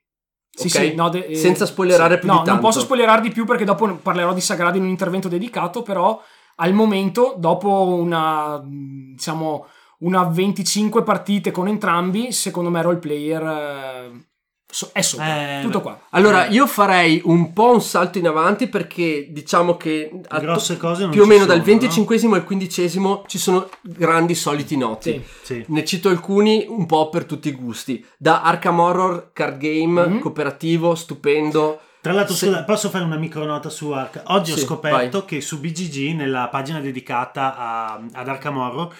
[0.67, 0.83] Sì, Ok?
[0.89, 2.61] sì, no, de- eh, Senza spoilerare più no, di non tanto.
[2.61, 6.21] posso spoilerare di più perché dopo parlerò di Sagrado in un intervento dedicato, però
[6.55, 9.65] al momento, dopo una, mh, diciamo,
[9.99, 14.25] una 25 partite con entrambi, secondo me roleplayer eh,
[14.93, 15.59] è sopra.
[15.59, 15.83] Eh, Tutto beh.
[15.83, 15.99] qua.
[16.11, 21.11] Allora, io farei un po' un salto in avanti perché diciamo che Grosse cose non
[21.11, 22.89] più o meno sono, dal 25 al 15
[23.27, 25.11] ci sono grandi soliti noti.
[25.41, 25.53] Sì.
[25.53, 25.65] Sì.
[25.67, 28.03] Ne cito alcuni un po' per tutti i gusti.
[28.17, 30.19] Da Arkham Horror, card game, Mhm.
[30.19, 31.79] cooperativo, stupendo.
[32.01, 34.23] Tra l'altro, Se- scusa, posso fare una micronota su Arkham?
[34.27, 38.93] Oggi Sì, ho scoperto che su BGG, nella pagina dedicata a- ad Arkham Horror,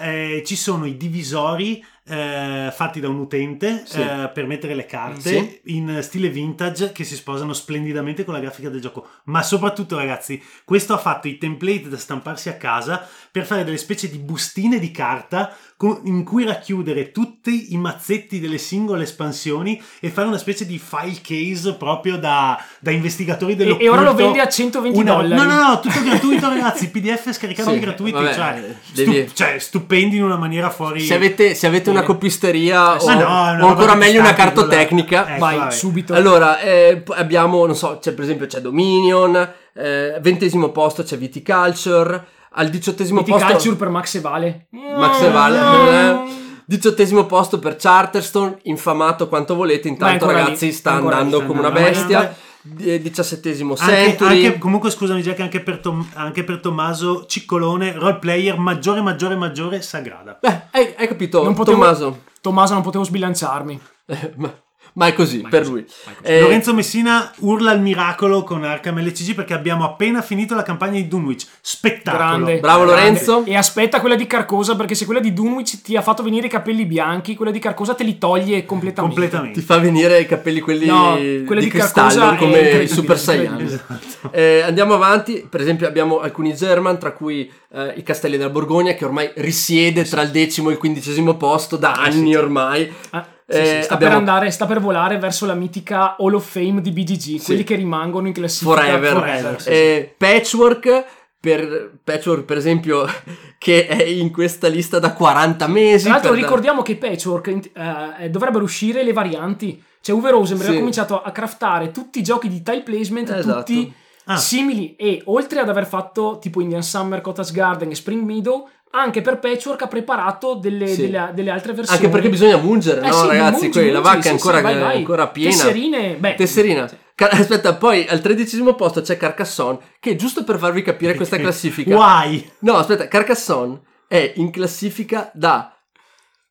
[0.00, 4.00] eh, ci sono i divisori eh, fatti da un utente Sì.
[4.00, 5.60] eh, per mettere le carte Sì.
[5.76, 9.06] in stile vintage che si sposano splendidamente con la grafica del gioco.
[9.24, 13.78] Ma soprattutto, ragazzi, questo ha fatto i template da stamparsi a casa per fare delle
[13.78, 15.56] specie di bustine di carta
[16.04, 21.18] in cui racchiudere tutti i mazzetti delle singole espansioni e fare una specie di file
[21.22, 25.34] case proprio da, da investigatori dello e ora lo vendi a 120 dollari.
[25.34, 26.90] No, no, no, tutto gratuito, ragazzi.
[26.90, 31.00] PDF scaricabili Sì, gratuiti, vabbè, cioè, devi- stu- cioè, stupendi in una maniera fuori.
[31.00, 33.20] Se avete, se avete una copisteria o, Ma no,
[33.54, 35.74] una o ancora meglio una cartotecnica, Vai, Ecco, vabbè.
[35.74, 36.14] subito.
[36.14, 42.24] Allora, eh, abbiamo, non so, c'è per esempio c'è Dominion, eh, ventesimo posto c'è Viticulture,
[42.54, 43.34] al diciottesimo posto...
[43.46, 44.66] Viticulture per Max e Vale.
[44.70, 46.40] Max e Vale.
[46.64, 51.46] Diciottesimo posto per Charterstone, infamato quanto volete, intanto ancora lì, ragazzi sta lì, andando sta
[51.46, 52.34] come una bestia.
[52.78, 54.46] Eh, Diciassettesimo Century.
[54.46, 59.34] anche- comunque scusami Jack anche per, Tom- anche per Tommaso Ciccolone role player maggiore maggiore
[59.34, 62.22] maggiore sagrada Beh, hai, hai capito, Non potevo- Tommaso?
[62.40, 63.80] Tommaso, non potevo sbilanciarmi.
[64.06, 64.52] Eh, ma,
[64.94, 65.84] ma è così, Ma per così, lui.
[65.84, 66.16] così.
[66.22, 70.92] Eh, Lorenzo Messina urla al miracolo con Arkham LCG perché abbiamo appena finito la campagna
[70.94, 72.58] di Dunwich spettacolo Grande.
[72.60, 73.00] Bravo, grande.
[73.02, 73.44] Lorenzo.
[73.44, 76.50] E aspetta quella di Carcosa, perché se quella di Dunwich ti ha fatto venire i
[76.50, 79.14] capelli bianchi, quella di Carcosa te li toglie completamente.
[79.16, 83.44] completamente ti fa venire i capelli quelli No, di di cristallo come i Super Saiyan.
[83.60, 83.82] incredibile.
[84.30, 88.92] Eh, andiamo avanti, per esempio abbiamo alcuni German, tra cui eh, i Castelli della Borgogna,
[88.94, 92.90] che ormai risiede tra il decimo e il quindicesimo posto da anni ormai.
[93.10, 96.48] Ah, Eh, sì, sta abbiamo- per andare, sta per volare verso la mitica Hall of
[96.50, 99.12] Fame di BGG, quelli che rimangono in classifica Forever.
[99.12, 99.70] forever, sì, sì.
[99.70, 101.04] Eh, Patchwork,
[101.40, 103.04] per, Patchwork per esempio,
[103.58, 106.04] che è in questa lista da 40 mesi.
[106.04, 107.70] Tra l'altro da- ricordiamo che Patchwork
[108.18, 109.82] eh, dovrebbero uscire le varianti.
[110.00, 110.74] Cioè Uwe Rosenberg Sì.
[110.76, 113.58] ha cominciato a craftare tutti i giochi di tile placement, Esatto.
[113.58, 113.94] tutti
[114.26, 114.36] Ah.
[114.36, 119.20] simili e oltre ad aver fatto tipo Indian Summer, Cottage Garden e Spring Meadow, anche
[119.22, 121.02] per Patchwork ha preparato delle, Sì.
[121.02, 121.98] delle- delle altre versioni.
[121.98, 123.62] Anche perché bisogna mungere, Eh no sì, ragazzi?
[123.64, 124.96] mungi, la vacca sì, è ancora, sì, vai, vai.
[124.98, 125.50] ancora piena.
[125.50, 126.34] Tesserine, beh.
[126.34, 126.90] Tesserina.
[127.14, 131.96] Ca- Aspetta, poi al tredicesimo posto c'è Carcassonne, che giusto per farvi capire questa classifica.
[131.96, 132.50] Why?
[132.60, 135.74] No, aspetta, Carcassonne è in classifica da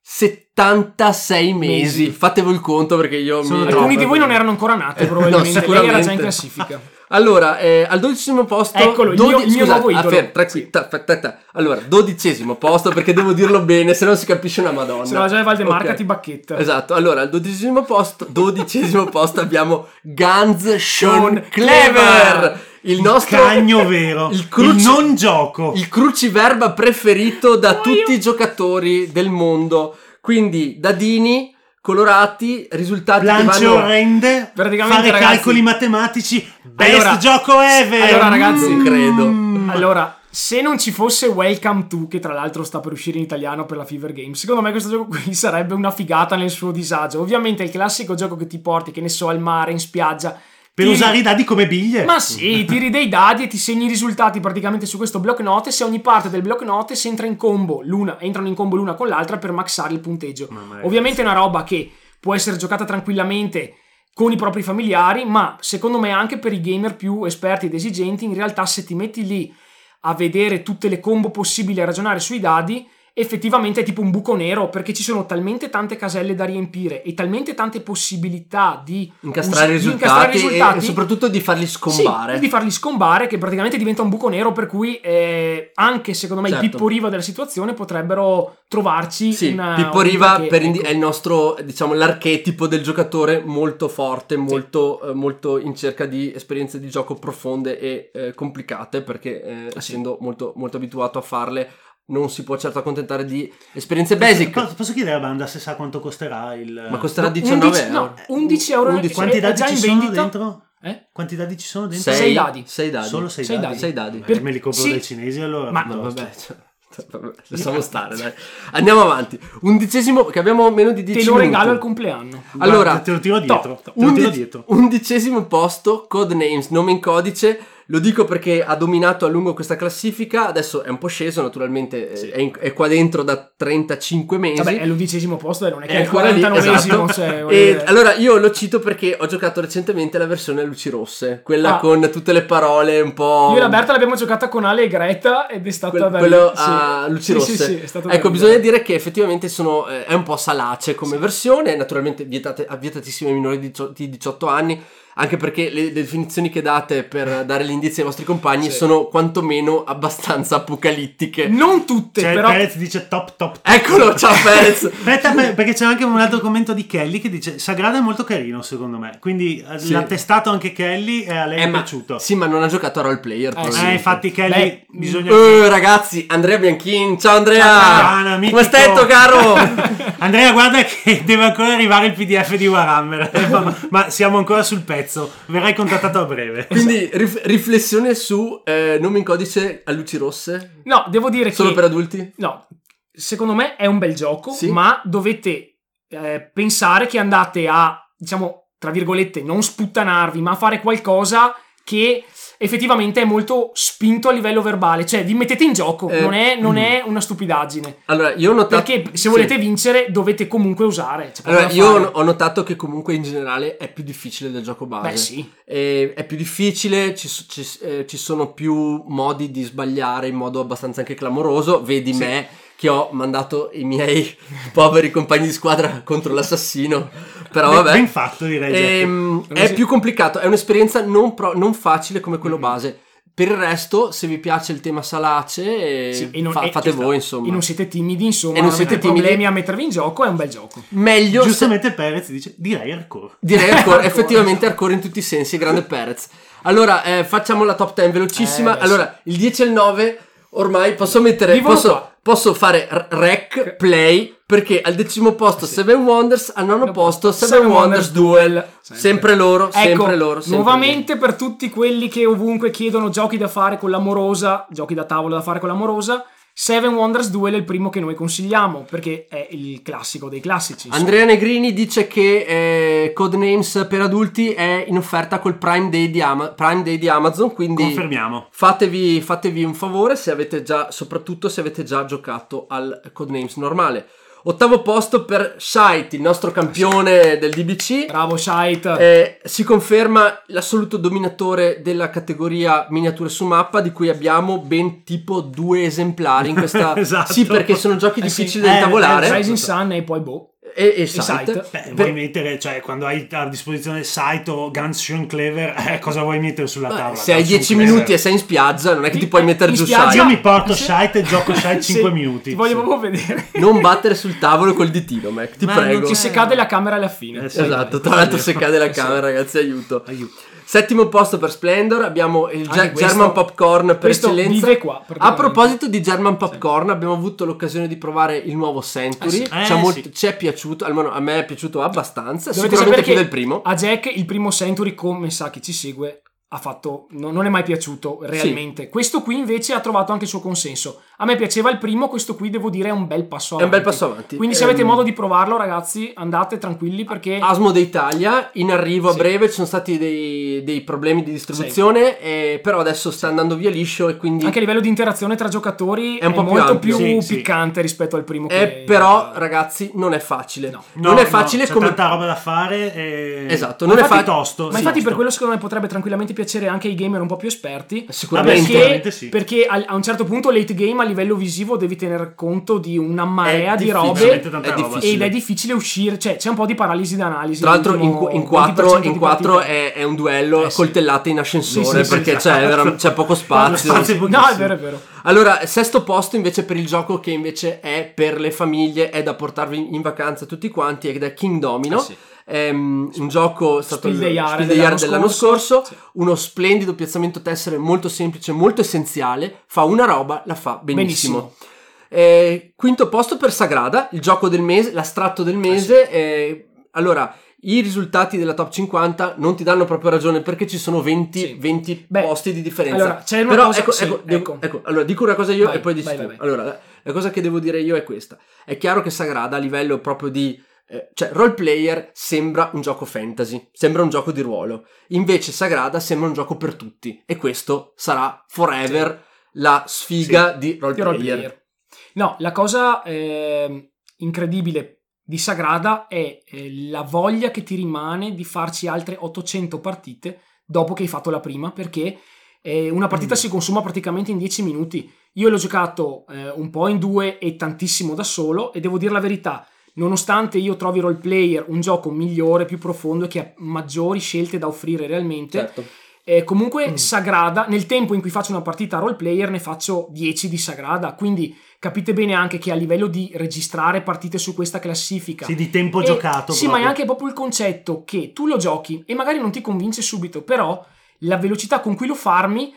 [0.01, 2.03] 76 mesi.
[2.03, 2.09] Mesi.
[2.11, 3.71] Fatevo il conto perché io Sono mi...
[3.71, 5.65] Alcuni di voi non erano ancora nati, probabilmente.
[5.67, 6.79] Lei era già in classifica.
[7.11, 8.77] Allora, eh, al dodicesimo posto...
[8.77, 10.07] Eccolo, il mio- il mio scusate, nuovo idolo.
[10.07, 11.37] ah, fermo, tranquillo, ta- ta- ta-.
[11.53, 15.05] Allora, dodicesimo posto perché devo dirlo bene, se no si capisce una madonna.
[15.05, 15.95] Se no già Valdemarca Ok.
[15.95, 16.57] ti bacchetta.
[16.57, 24.29] Esatto, allora al dodicesimo posto, dodicesimo posto abbiamo Guns Sean Clever, il nostro cagno vero
[24.29, 29.97] il, il, cruci- non gioco il cruciverba preferito da tutti i giocatori del mondo.
[30.21, 31.50] Quindi dadini
[31.81, 38.01] colorati, risultati lance che vanno orrende Praticamente, fare ragazzi- calcoli matematici best Allora- gioco ever
[38.09, 39.25] allora, ragazzi- Non credo.
[39.27, 39.69] Mm.
[39.69, 43.65] Allora, se non ci fosse Welcome to, che tra l'altro sta per uscire in italiano
[43.65, 47.19] per la Fever Games, secondo me questo gioco qui sarebbe una figata nel suo disagio.
[47.19, 50.39] Ovviamente è il classico gioco che ti porti, che ne so, al mare, in spiaggia.
[50.83, 53.85] Per Tiri- usare i dadi come biglie Ma sì, tiri dei dadi e ti segni
[53.85, 55.71] i risultati praticamente su questo block note.
[55.71, 59.07] Se ogni parte del block note entra in combo, l'una, entrano in combo l'una con
[59.07, 60.49] l'altra per maxare il punteggio.
[60.83, 63.75] Ovviamente è una roba che può essere giocata tranquillamente
[64.13, 68.25] con i propri familiari, ma secondo me anche per i gamer più esperti ed esigenti,
[68.25, 69.53] in realtà se ti metti lì
[70.01, 74.09] a vedere tutte le combo possibili e a ragionare sui dadi, effettivamente è tipo un
[74.09, 79.11] buco nero perché ci sono talmente tante caselle da riempire e talmente tante possibilità di
[79.21, 82.33] Incastrare us- di risultati, incastrare i risultati e soprattutto di farli scombare.
[82.35, 86.41] sì, di farli scombare che praticamente diventa un buco nero per cui eh, anche secondo
[86.41, 86.65] me Certo.
[86.67, 90.87] Pippo Riva della situazione potrebbero trovarci Sì, una, Pippo un Riva indi- ecco.
[90.87, 96.33] è il nostro, diciamo, l'archetipo del giocatore molto forte, molto, eh, molto in cerca di
[96.33, 101.69] esperienze di gioco profonde e eh, complicate, perché eh, essendo molto, molto abituato a farle
[102.05, 104.49] non si può certo accontentare di esperienze basic.
[104.51, 107.81] Posso, posso chiedere a banda se sa quanto costerà il Ma costerà No, 19 11
[107.83, 107.93] euro.
[107.99, 109.13] no, 11 euro 11.
[109.13, 110.21] quanti dadi già ci in sono vendita.
[110.21, 110.65] dentro?
[110.83, 111.07] Eh?
[111.13, 112.11] quanti dadi ci sono dentro?
[112.11, 112.63] Sei, sei dadi.
[112.65, 113.07] Sei dadi.
[113.07, 113.79] solo sei, Sei dadi, dadi.
[113.79, 114.17] Sei dadi.
[114.25, 114.89] Beh, me li compro Sì.
[114.89, 118.33] dai cinesi allora Ma- No, vabbè, cioè, vabbè, lasciamo stare, dai.
[118.71, 119.39] Andiamo avanti.
[119.61, 121.51] Undicesimo, che abbiamo meno di 10 Te lo minuti.
[121.53, 122.43] regalo al compleanno.
[122.51, 123.83] Guarda, Allora, te lo tiro dietro top.
[123.83, 127.59] te lo tiro Undi- dietro undicesimo posto, Codenames, nome in codice,
[127.91, 132.11] Lo dico perché ha dominato a lungo questa classifica, adesso è un po' sceso naturalmente,
[132.11, 132.29] eh, Sì.
[132.29, 134.63] è, in- è qua dentro da 35 mesi.
[134.63, 136.73] Vabbè, è l'undicesimo posto, eh, non è che È il ancora lì, 49esimo.
[137.09, 137.13] esatto.
[137.13, 141.41] cioè, E allora io lo cito perché ho giocato recentemente la versione a luci rosse,
[141.43, 141.79] quella Ah.
[141.79, 143.49] con tutte le parole un po'...
[143.51, 146.17] Io e la Berta l'abbiamo giocata con Ale e Greta ed è stata Quel- da
[146.17, 146.63] quello sì.
[146.65, 147.55] a luci Sì, rosse.
[147.57, 148.31] Sì, sì, è stato ecco, ridere.
[148.31, 153.31] bisogna dire che effettivamente sono, eh, è un po' salace come versione, naturalmente vietate, vietatissime
[153.31, 154.81] ai minori di 18 anni,
[155.15, 158.77] anche perché le, definizioni che date per dare gli indizi ai vostri compagni Sì.
[158.77, 161.47] sono quantomeno abbastanza apocalittiche.
[161.47, 162.49] Non tutte, Cioè, però...
[162.49, 163.59] Perez dice top top.
[163.63, 164.83] Eccolo, ciao Perez!
[164.91, 168.23] Aspetta, per- perché c'è anche un altro commento di Kelly che dice Sagrada è molto
[168.23, 169.17] carino secondo me.
[169.19, 169.91] Quindi eh, Sì.
[169.91, 172.17] l'ha testato anche Kelly e a lei Eh, è ma- piaciuto.
[172.19, 173.53] Sì, ma non ha giocato a role player.
[173.57, 175.31] Eh, Eh, infatti Kelly Beh, bisogna...
[175.31, 177.63] Eh, ragazzi, Andrea Bianchin, ciao Andrea!
[177.63, 178.57] Ciao, mitico.
[178.57, 180.09] Come stai, caro?
[180.21, 184.81] Andrea guarda che deve ancora arrivare il pdf di Warhammer ma, ma siamo ancora sul
[184.81, 190.17] pezzo verrai contattato a breve Quindi rif- riflessione su eh, nome in codice a luci
[190.17, 190.81] rosse?
[190.83, 191.75] No, devo dire Solo che...
[191.75, 192.33] per adulti?
[192.37, 192.67] No,
[193.11, 194.69] secondo me è un bel gioco, Sì.
[194.71, 200.81] ma dovete eh, pensare che andate a, diciamo, tra virgolette, non sputtanarvi, ma a fare
[200.81, 202.23] qualcosa che
[202.61, 205.05] effettivamente è molto spinto a livello verbale.
[205.05, 207.97] Cioè, vi mettete in gioco, Eh, non, è, non è una stupidaggine.
[208.05, 208.83] Allora, io ho notato...
[208.83, 209.29] Perché se sì.
[209.29, 211.31] volete vincere dovete comunque usare.
[211.35, 212.09] poco Allora, io fare.
[212.13, 215.09] ho- notato che comunque in generale è più difficile del gioco base.
[215.09, 215.51] Beh, sì.
[215.65, 220.59] E è più difficile, ci, ci- eh, ci sono più modi di sbagliare in modo
[220.59, 221.81] abbastanza anche clamoroso.
[221.83, 222.47] Vedi me
[222.81, 224.35] che ho mandato i miei
[224.73, 227.09] poveri compagni di squadra contro l'assassino.
[227.51, 227.91] Però Ben- vabbè.
[227.91, 228.83] ben fatto direi Jack.
[229.01, 232.63] Ehm, è si- più complicato, è un'esperienza non, pro- non facile come quello Mm-hmm.
[232.71, 232.99] base.
[233.35, 236.71] Per il resto, se vi piace il tema salace, eh, Sì, e non- fa- e-
[236.71, 237.03] fate sta.
[237.03, 237.47] voi, insomma.
[237.47, 239.19] E non siete timidi, insomma, E non siete timidi.
[239.19, 240.81] problemi a mettervi in gioco, è un bel gioco.
[240.89, 245.57] Meglio se- giustamente Perez dice direi hardcore Direi hardcore, effettivamente hardcore in tutti i sensi,
[245.59, 246.29] grande Perez.
[246.63, 248.79] Allora, eh, facciamo la top 10 velocissima.
[248.79, 250.17] Eh, allora, il 10 e il 9,
[250.51, 252.10] ormai posso mettere, posso.
[252.23, 255.75] Posso fare r- rec, play, perché al decimo posto Sì.
[255.75, 258.51] Seven Wonders, al nono posto Seven, Seven Wonders Wonders Duel.
[258.51, 258.65] Duel.
[258.99, 260.41] Sempre, loro, sempre Ecco, loro.
[260.41, 265.05] sempre nuovamente per tutti quelli che ovunque chiedono giochi da fare con l'amorosa, giochi da
[265.05, 266.25] tavolo da fare con l'amorosa,
[266.63, 270.85] Seven Wonders Duel è il primo che noi consigliamo perché è il classico dei classici.
[270.85, 271.03] insomma.
[271.03, 276.21] Andrea Negrini dice che eh, Codenames per adulti è in offerta col Prime Day di,
[276.21, 281.49] Ama- Prime Day di Amazon, quindi confermiamo fatevi, fatevi un favore se avete già, soprattutto
[281.49, 284.07] se avete già giocato al Codenames normale.
[284.43, 288.07] Ottavo posto per Shite, il nostro campione del DBC.
[288.07, 288.97] Bravo Shite.
[288.97, 295.41] Eh, si conferma l'assoluto dominatore della categoria miniature su mappa, di cui abbiamo ben tipo
[295.41, 296.95] due esemplari in questa.
[297.01, 297.33] Esatto.
[297.33, 298.41] Sì, perché sono giochi Eh sì.
[298.43, 299.27] difficili da Eh, intavolare.
[299.27, 300.50] eh, Rising Sun e poi boh.
[300.75, 301.21] E, e Sight.
[301.23, 301.69] Sight.
[301.71, 305.99] Beh, Per- vuoi mettere, cioè, quando hai a disposizione Sight o Guns Sean Clever, eh,
[305.99, 307.15] cosa vuoi mettere sulla Beh, tavola?
[307.15, 307.93] se hai Guns Sean 10 Clever.
[307.93, 310.15] minuti e sei in spiaggia, non è che ti puoi mettere In giù spiaggia- Sight.
[310.23, 310.73] Io mi porto.
[310.73, 312.49] Sight e gioco Sight 5 Sì, minuti.
[312.51, 312.85] Ti voglio sì.
[312.85, 313.47] proprio vedere.
[313.53, 316.07] Non battere sul tavolo col ditino, Mac, ti Ma non prego.
[316.07, 317.45] Che se cade la camera alla fine.
[317.45, 317.61] Eh, sì.
[317.61, 320.03] Esatto, tra l'altro se cade la camera, ragazzi, aiuto.
[320.07, 320.33] Aiuto.
[320.71, 324.77] Settimo posto per Splendor, abbiamo il Ge- German Popcorn per eccellenza.
[324.77, 329.41] qua, A proposito di German Popcorn, abbiamo avuto l'occasione di provare il nuovo Century.
[329.41, 329.73] Eh sì.
[329.73, 330.13] Eh molto- sì.
[330.13, 333.61] ci è piaciuto, almeno a me è piaciuto abbastanza, Dovete sicuramente più del primo.
[333.63, 336.21] A Jack il primo Century, come sa chi ci segue,
[336.53, 338.89] ha fatto, no- non è mai piaciuto realmente.
[338.89, 340.99] Questo qui invece ha trovato anche il suo consenso.
[341.17, 343.67] A me piaceva il primo, questo qui devo dire è un bel passo È un
[343.69, 343.83] avanti.
[343.83, 344.35] bel passo avanti.
[344.35, 347.37] Quindi se Ehm, avete modo di provarlo ragazzi andate tranquilli perché...
[347.41, 349.17] Asmo d'Italia, in arrivo a Sì.
[349.19, 353.69] breve, ci sono stati dei, dei problemi di distribuzione, eh, però adesso sta andando via
[353.69, 354.43] liscio e quindi...
[354.43, 356.97] Anche a livello di interazione tra giocatori È un po' più molto ampio.
[356.97, 357.35] più, Sì, sì.
[357.37, 358.83] piccante rispetto al primo Eh, che...
[358.85, 360.69] però, ragazzi, non è facile.
[360.69, 360.83] No.
[360.95, 361.85] non No, è facile no, c'è come...
[361.87, 362.93] tanta roba da fare.
[362.93, 363.45] E...
[363.47, 364.65] Esatto, Ma non è infatti fa- tosto.
[364.65, 365.15] Ma sì, infatti per tosto.
[365.15, 368.05] quello secondo me potrebbe tranquillamente piacere anche ai gamer un po' più esperti.
[368.09, 368.71] Sicuramente.
[368.71, 369.29] Perché, sì.
[369.29, 372.97] perché a, a un certo punto late game a livello visivo devi tener conto di
[372.97, 374.99] una marea È di robe è roba.
[374.99, 377.61] ed è difficile uscire, cioè c'è un po' di paralisi d'analisi.
[377.61, 379.73] Tra l'altro in, in quattro, 20% in di quattro partita.
[379.73, 380.75] è, è un duello Eh, sì.
[380.77, 383.93] coltellate in ascensore Sì, perché c'è, vera- c'è poco spazio.
[384.27, 385.01] No, è vero, è vero.
[385.23, 389.35] Allora, sesto posto invece per il gioco che invece è per le famiglie, è da
[389.35, 391.99] portarvi in vacanza tutti quanti ed è King Domino.
[391.99, 392.15] Eh sì.
[392.47, 395.83] Um, un gioco stato Spiel il Spiel dell'anno dell'anno scorso.
[395.85, 395.95] Sì.
[396.13, 401.37] uno splendido piazzamento tessere molto semplice, molto essenziale, fa una roba, la fa benissimo.
[401.37, 401.69] Benissimo.
[402.09, 406.09] Eh, quinto posto per Sagrada, il gioco del mese, l'astratto del mese.
[406.09, 411.01] eh, allora, i risultati della top 50 non ti danno proprio ragione perché ci sono
[411.01, 411.55] 20, Sì.
[411.59, 413.03] 20 Beh, posti di differenza.
[413.03, 414.57] allora, c'è una Però cosa- ecco, sì, ecco, ecco.
[414.59, 416.35] ecco, allora dico una cosa io Vai, e poi dici vai, vai.
[416.39, 418.37] Allora, la cosa che devo dire io è questa.
[418.65, 420.61] È chiaro che Sagrada a livello proprio di
[420.91, 424.85] eh, cioè role player sembra un gioco fantasy, sembra un gioco di ruolo.
[425.09, 430.93] Invece Sagrada sembra un gioco per tutti e questo sarà forever la sfiga di role
[430.93, 431.05] player.
[431.05, 431.65] role player.
[432.13, 438.43] No, la cosa eh, incredibile di Sagrada è eh, la voglia che ti rimane di
[438.43, 442.19] farci altre 800 partite dopo che hai fatto la prima, perché
[442.61, 443.37] eh, una partita Mm.
[443.37, 445.11] si consuma praticamente in 10 minuti.
[445.33, 449.11] Io l'ho giocato eh, un po' in due e tantissimo da solo e devo dire
[449.11, 453.51] la verità, nonostante io trovi role player un gioco migliore, più profondo e che ha
[453.57, 455.83] maggiori scelte da offrire realmente, Certo.
[456.23, 456.95] eh, comunque Mm.
[456.95, 461.13] Sagrada, nel tempo in cui faccio una partita role player ne faccio 10 di Sagrada,
[461.13, 465.69] quindi capite bene anche che a livello di registrare partite su questa classifica Sì, di
[465.71, 466.53] tempo e- giocato.
[466.53, 466.87] Sì, ma è proprio.
[466.89, 470.85] anche proprio il concetto che tu lo giochi e magari non ti convince subito, però
[471.25, 472.71] la velocità con cui lo farmi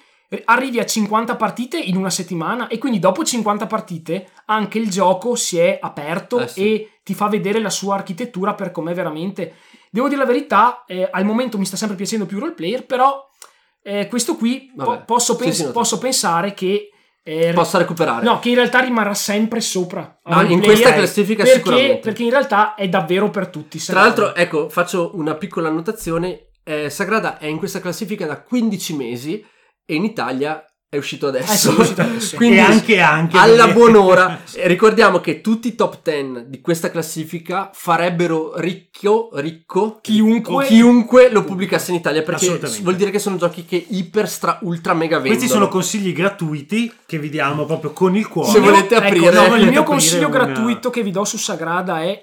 [0.45, 5.35] arrivi a 50 partite in una settimana e quindi dopo 50 partite anche il gioco
[5.35, 6.61] si è aperto Eh sì.
[6.74, 9.55] e ti fa vedere la sua architettura per com'è veramente.
[9.91, 13.28] Devo dire la verità, eh, al momento mi sta sempre piacendo più roleplayer, però
[13.82, 16.89] eh, questo qui po- posso, Sì, pens- sì, no, posso pensare che...
[17.22, 18.24] eh, Possa recuperare.
[18.24, 20.20] No, che in realtà rimarrà sempre sopra.
[20.22, 21.99] Al in questa classifica perché, sicuramente.
[21.99, 23.78] Perché in realtà è davvero per tutti.
[23.78, 26.47] Tra l'altro, ecco, faccio una piccola annotazione.
[26.64, 29.45] Eh, Sagrada è in questa classifica da 15 mesi
[29.85, 31.53] e in Italia è uscito adesso.
[31.53, 32.37] Eh sì, è uscito adesso.
[32.39, 34.43] Quindi E anche anche alla perché- buon'ora.
[34.55, 41.30] Eh, ricordiamo che tutti i top 10 di questa classifica farebbero ricchio, ricco Chiunque- chiunque
[41.30, 42.82] lo pubblicasse in Italia perché Assolutamente.
[42.82, 45.35] vuol dire che sono giochi che iper stra ultra mega vendono.
[45.37, 48.53] Questi sono consigli gratuiti che vi diamo proprio con il cuore.
[48.53, 51.24] Se volete Ecco, aprire- no, il volete mio aprire consiglio una- gratuito che vi do
[51.24, 52.22] su Sagrada è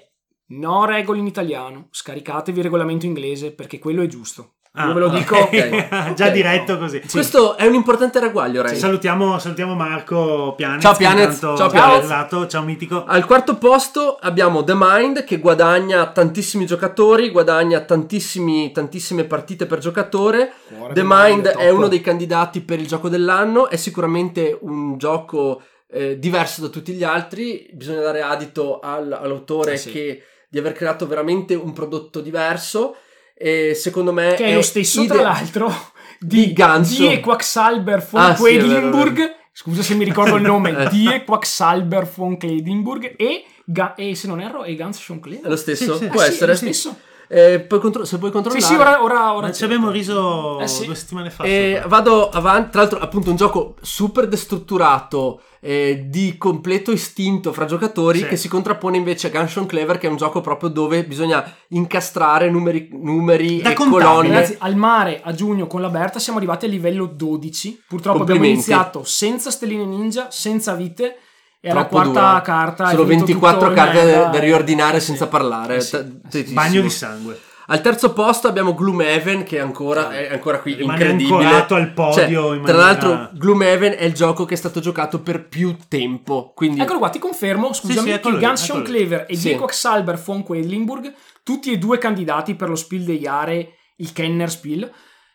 [0.54, 4.54] no regole in italiano, scaricatevi il regolamento inglese perché quello è giusto.
[4.74, 5.36] Ah, Io ve lo dico.
[5.52, 6.30] Già Ok.
[6.30, 7.02] diretto così.
[7.10, 8.74] Questo è un importante ragguaglio, Ray.
[8.74, 10.80] Salutiamo, salutiamo Marco Pianez.
[10.80, 11.38] Ciao, Pianez.
[11.40, 11.98] Ciao, è Pianez.
[11.98, 12.46] arrivato.
[12.46, 13.04] Ciao Mitico.
[13.04, 19.78] Al quarto posto abbiamo The Mind che guadagna tantissimi giocatori, guadagna tantissimi, tantissime partite per
[19.78, 20.52] giocatore.
[20.94, 25.60] The Mind è uno dei candidati per il gioco dell'anno, è sicuramente un gioco
[25.90, 29.90] eh, diverso da tutti gli altri, bisogna dare adito al- all'autore Eh sì.
[29.92, 32.96] che, di aver creato veramente un prodotto diverso
[33.42, 35.66] e secondo me che è lo stesso ide- tra l'altro
[36.20, 37.06] di di Ganso.
[37.08, 39.34] Die Quacksalber von Ah, sì, è Quedlinburg.
[39.52, 40.88] Scusa se mi ricordo il nome, Eh.
[40.88, 45.56] Die Quacksalber von Quedlinburg e, Ga- e se non erro è Gans schon è lo
[45.56, 46.10] stesso, Sì, sì.
[46.10, 46.96] può Eh sì, è essere lo stesso.
[47.28, 50.60] Eh, puoi contro- se puoi Sì, controllare sì, ora, ora, ora Ma ci abbiamo riso
[50.60, 50.84] Eh sì.
[50.84, 51.44] due settimane fa.
[51.44, 51.88] E sopra.
[51.88, 58.18] vado avanti, tra l'altro appunto un gioco super destrutturato, eh, di completo istinto fra giocatori
[58.18, 58.26] Sì.
[58.26, 62.50] che si contrappone invece a Gunshot Clever che è un gioco proprio dove bisogna incastrare
[62.50, 64.04] numeri, numeri Da e contabile.
[64.08, 64.28] colonne.
[64.34, 67.82] Ragazzi, al mare a giugno con la Berta siamo arrivati a livello 12.
[67.86, 71.16] Purtroppo abbiamo iniziato senza stelline ninja, senza vite.
[71.64, 72.42] E alla Troppo quarta duro.
[72.42, 72.86] carta.
[72.88, 75.30] Sono finito 24 tutto in carte da, da riordinare eh senza sì.
[75.30, 75.76] parlare.
[75.76, 75.96] Eh sì,
[76.28, 76.52] T- sì.
[76.52, 77.38] Bagno di sangue.
[77.72, 81.42] Al terzo posto abbiamo Gloomhaven che è ancora, è ancora qui Rimane incredibile.
[81.42, 85.20] ancorato al podio Cioè, in tra l'altro Gloomhaven è il gioco che è stato giocato
[85.20, 86.52] per più tempo.
[86.54, 88.82] Quindi Eccolo qua, ti confermo, scusami, sì, eccolo che lì.
[88.82, 89.48] Clever e Sì.
[89.48, 94.50] Die Quacksalber von Quedlinburg, tutti e due candidati per lo Spiel dei Jahre, il Kenner
[94.50, 94.92] Spiel,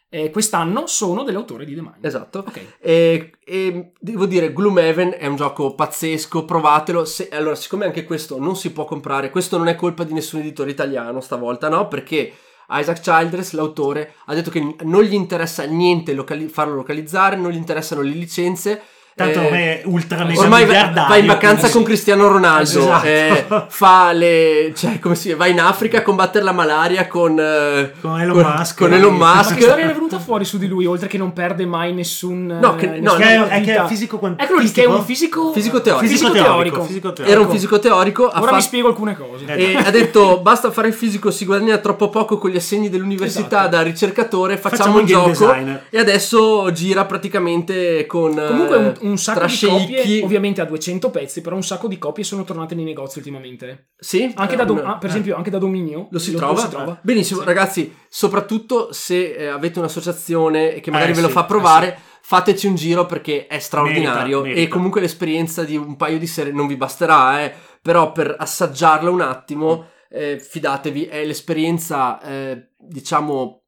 [0.09, 1.97] eh, quest'anno sono dell'autore di The Mind.
[2.05, 2.39] Esatto.
[2.39, 2.61] Ok.
[2.79, 7.03] E, e devo dire, Gloomhaven è un gioco pazzesco, provatelo.
[7.05, 10.39] Se- allora, siccome anche questo non si può comprare, questo non è colpa di nessun
[10.39, 11.87] editore italiano stavolta, no?
[11.87, 12.31] Perché
[12.69, 17.55] Isaac Childress, l'autore, ha detto che non gli interessa niente locali- farlo localizzare, non gli
[17.55, 18.81] interessano le licenze.
[19.17, 21.83] Tanto eh, è ultra mega Ormai va, miliardario, va in vacanza quindi con.
[21.85, 23.05] Cristiano Ronaldo, Esatto.
[23.07, 27.93] eh, fa le, cioè, come si, va in Africa a combattere la malaria con, eh,
[27.99, 28.77] Con Elon Musk.
[28.77, 29.55] con Elon Ma Musk.
[29.55, 32.59] che storia è venuta fuori su di lui, oltre che non perde mai nessun...
[32.61, 34.53] No, che- eh, no, nessuna Che è, è che è fisico quantistico.
[34.53, 35.51] Eccolo lì, che è un fisico...
[35.51, 36.05] Fisico teorico.
[36.07, 36.53] Fisico Fisico teorico.
[36.75, 36.83] teorico.
[36.85, 37.35] Fisico teorico.
[37.35, 38.23] Era un fisico teorico.
[38.27, 39.45] Ora fatto- vi spiego alcune cose.
[39.47, 43.61] E ha detto basta fare il fisico, si guadagna troppo poco con gli assegni dell'università
[43.61, 43.69] Esatto.
[43.75, 45.85] da ricercatore, facciamo, Facciamo un gioco designer.
[45.89, 51.09] e adesso gira praticamente con Comunque un, eh, un sacco di copie, ovviamente a 200
[51.09, 53.91] pezzi, però un sacco di copie sono tornate nei negozi ultimamente.
[53.97, 56.07] Sì, Anche da, Dom- Eh, ah, per esempio, anche da Dominio.
[56.11, 56.99] lo si trova?
[57.01, 57.45] Benissimo, Sì.
[57.45, 61.99] ragazzi, soprattutto se eh, avete un'associazione che magari Eh, ve lo sì, fa eh, provare,
[62.21, 64.73] fateci un giro perché è straordinario Merita, e merita.
[64.75, 69.21] comunque l'esperienza di un paio di sere non vi basterà, eh, però per assaggiarla un
[69.21, 73.63] attimo, eh, fidatevi, è l'esperienza, eh, diciamo,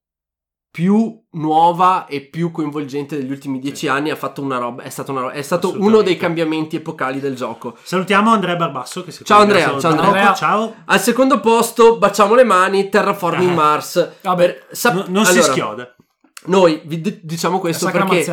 [0.80, 4.12] più nuova e più coinvolgente degli ultimi dieci anni.
[4.12, 7.36] Ha fatto una roba, è, stata una roba- è stato uno dei cambiamenti epocali del
[7.36, 7.76] gioco.
[7.84, 9.04] Salutiamo Andrea Barbasso.
[9.04, 10.24] Che si Ciao, Andrea, ciao, Andrea.
[10.28, 10.36] poco.
[10.38, 10.76] Ciao.
[10.86, 13.54] Al secondo posto, baciamo le mani, Terraforming Ah.
[13.56, 14.12] Mars.
[14.22, 15.96] Vabbè, Sap- No- non si allora, schioda.
[16.46, 18.26] Noi vi d- diciamo questo perché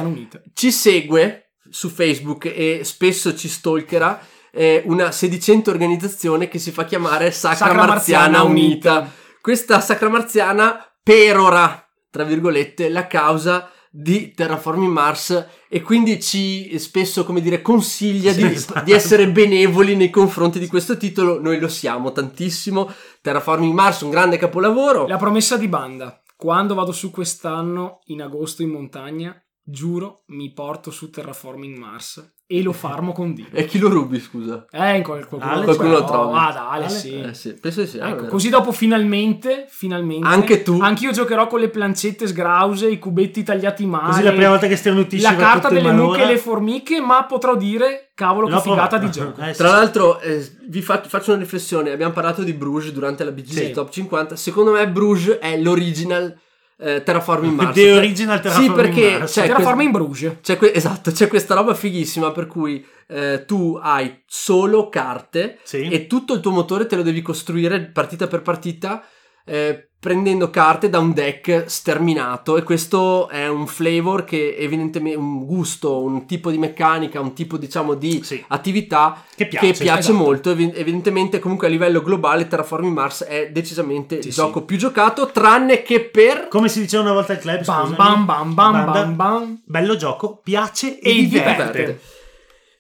[0.55, 4.21] ci segue su Facebook e spesso ci stalkerà
[4.53, 8.93] eh, una sedicente organizzazione che si fa chiamare Sacra, Sacra Marziana, Marziana Unita.
[8.99, 9.13] Unita.
[9.41, 11.86] Questa Sacra Marziana perora,
[12.17, 18.47] tra virgolette, la causa di Terraforming Mars e quindi ci spesso, come dire, consiglia Sì,
[18.47, 18.85] di, esatto.
[18.85, 21.39] di essere benevoli nei confronti di questo titolo.
[21.43, 22.91] Noi lo siamo tantissimo.
[23.21, 25.07] Terraforming Mars, un grande capolavoro.
[25.07, 26.23] La promessa di banda.
[26.35, 32.63] Quando vado su quest'anno in agosto in montagna, giuro, mi porto su Terraforming Mars e
[32.63, 33.47] lo farmo con Dio.
[33.51, 34.67] E chi lo rubi, scusa?
[34.71, 36.39] Eh, qualcuno, Ale, qualcuno lo no, trovi.
[36.39, 36.95] Ah, da Ale, Ale?
[36.95, 37.21] sì.
[37.21, 37.99] Eh sì, penso di sì.
[37.99, 38.27] Ecco, vero.
[38.29, 40.79] così dopo finalmente, finalmente Anche tu.
[40.81, 44.07] Anch'io giocherò con le plancette sgrause, i cubetti tagliati male.
[44.11, 47.25] Così la prima volta che starnutisci la va carta delle mucche e le formiche, ma
[47.25, 49.41] potrò dire cavolo che figata di gioco.
[49.41, 49.75] Eh, sì, Tra sì.
[49.75, 51.91] l'altro, eh, vi fa- faccio una riflessione.
[51.91, 53.71] Abbiamo parlato di Bruges durante la BGG Sì.
[53.73, 54.37] Top 50.
[54.37, 56.33] Secondo me, Bruges è l'original
[56.79, 57.75] eh, Terraforming Mars.
[57.75, 59.33] The original Terraforming Sì, perché Mars.
[59.33, 60.33] c'è, Terraforma que- in Bruges.
[60.43, 65.89] c'è que- esatto, c'è questa roba fighissima per cui eh, tu hai solo carte Sì.
[65.89, 69.03] e tutto il tuo motore te lo devi costruire partita per partita
[69.47, 75.45] eh, prendendo carte da un deck sterminato e questo è un flavor che evidentemente un
[75.45, 78.45] gusto, un tipo di meccanica, un tipo diciamo di Sì.
[78.49, 79.67] attività Che piace.
[79.67, 80.17] che piace esatto.
[80.17, 80.51] molto.
[80.53, 84.41] Evi- Evidentemente, comunque a livello globale, Terraforming Mars è decisamente Sì, il sì.
[84.41, 86.47] gioco più giocato, tranne che per.
[86.49, 88.93] Come si diceva una volta al club, Bam, bam, bam, bam, Banda.
[88.93, 89.61] bam, bam.
[89.65, 91.53] Bello gioco, piace e, E diverte.
[91.73, 92.01] diverte.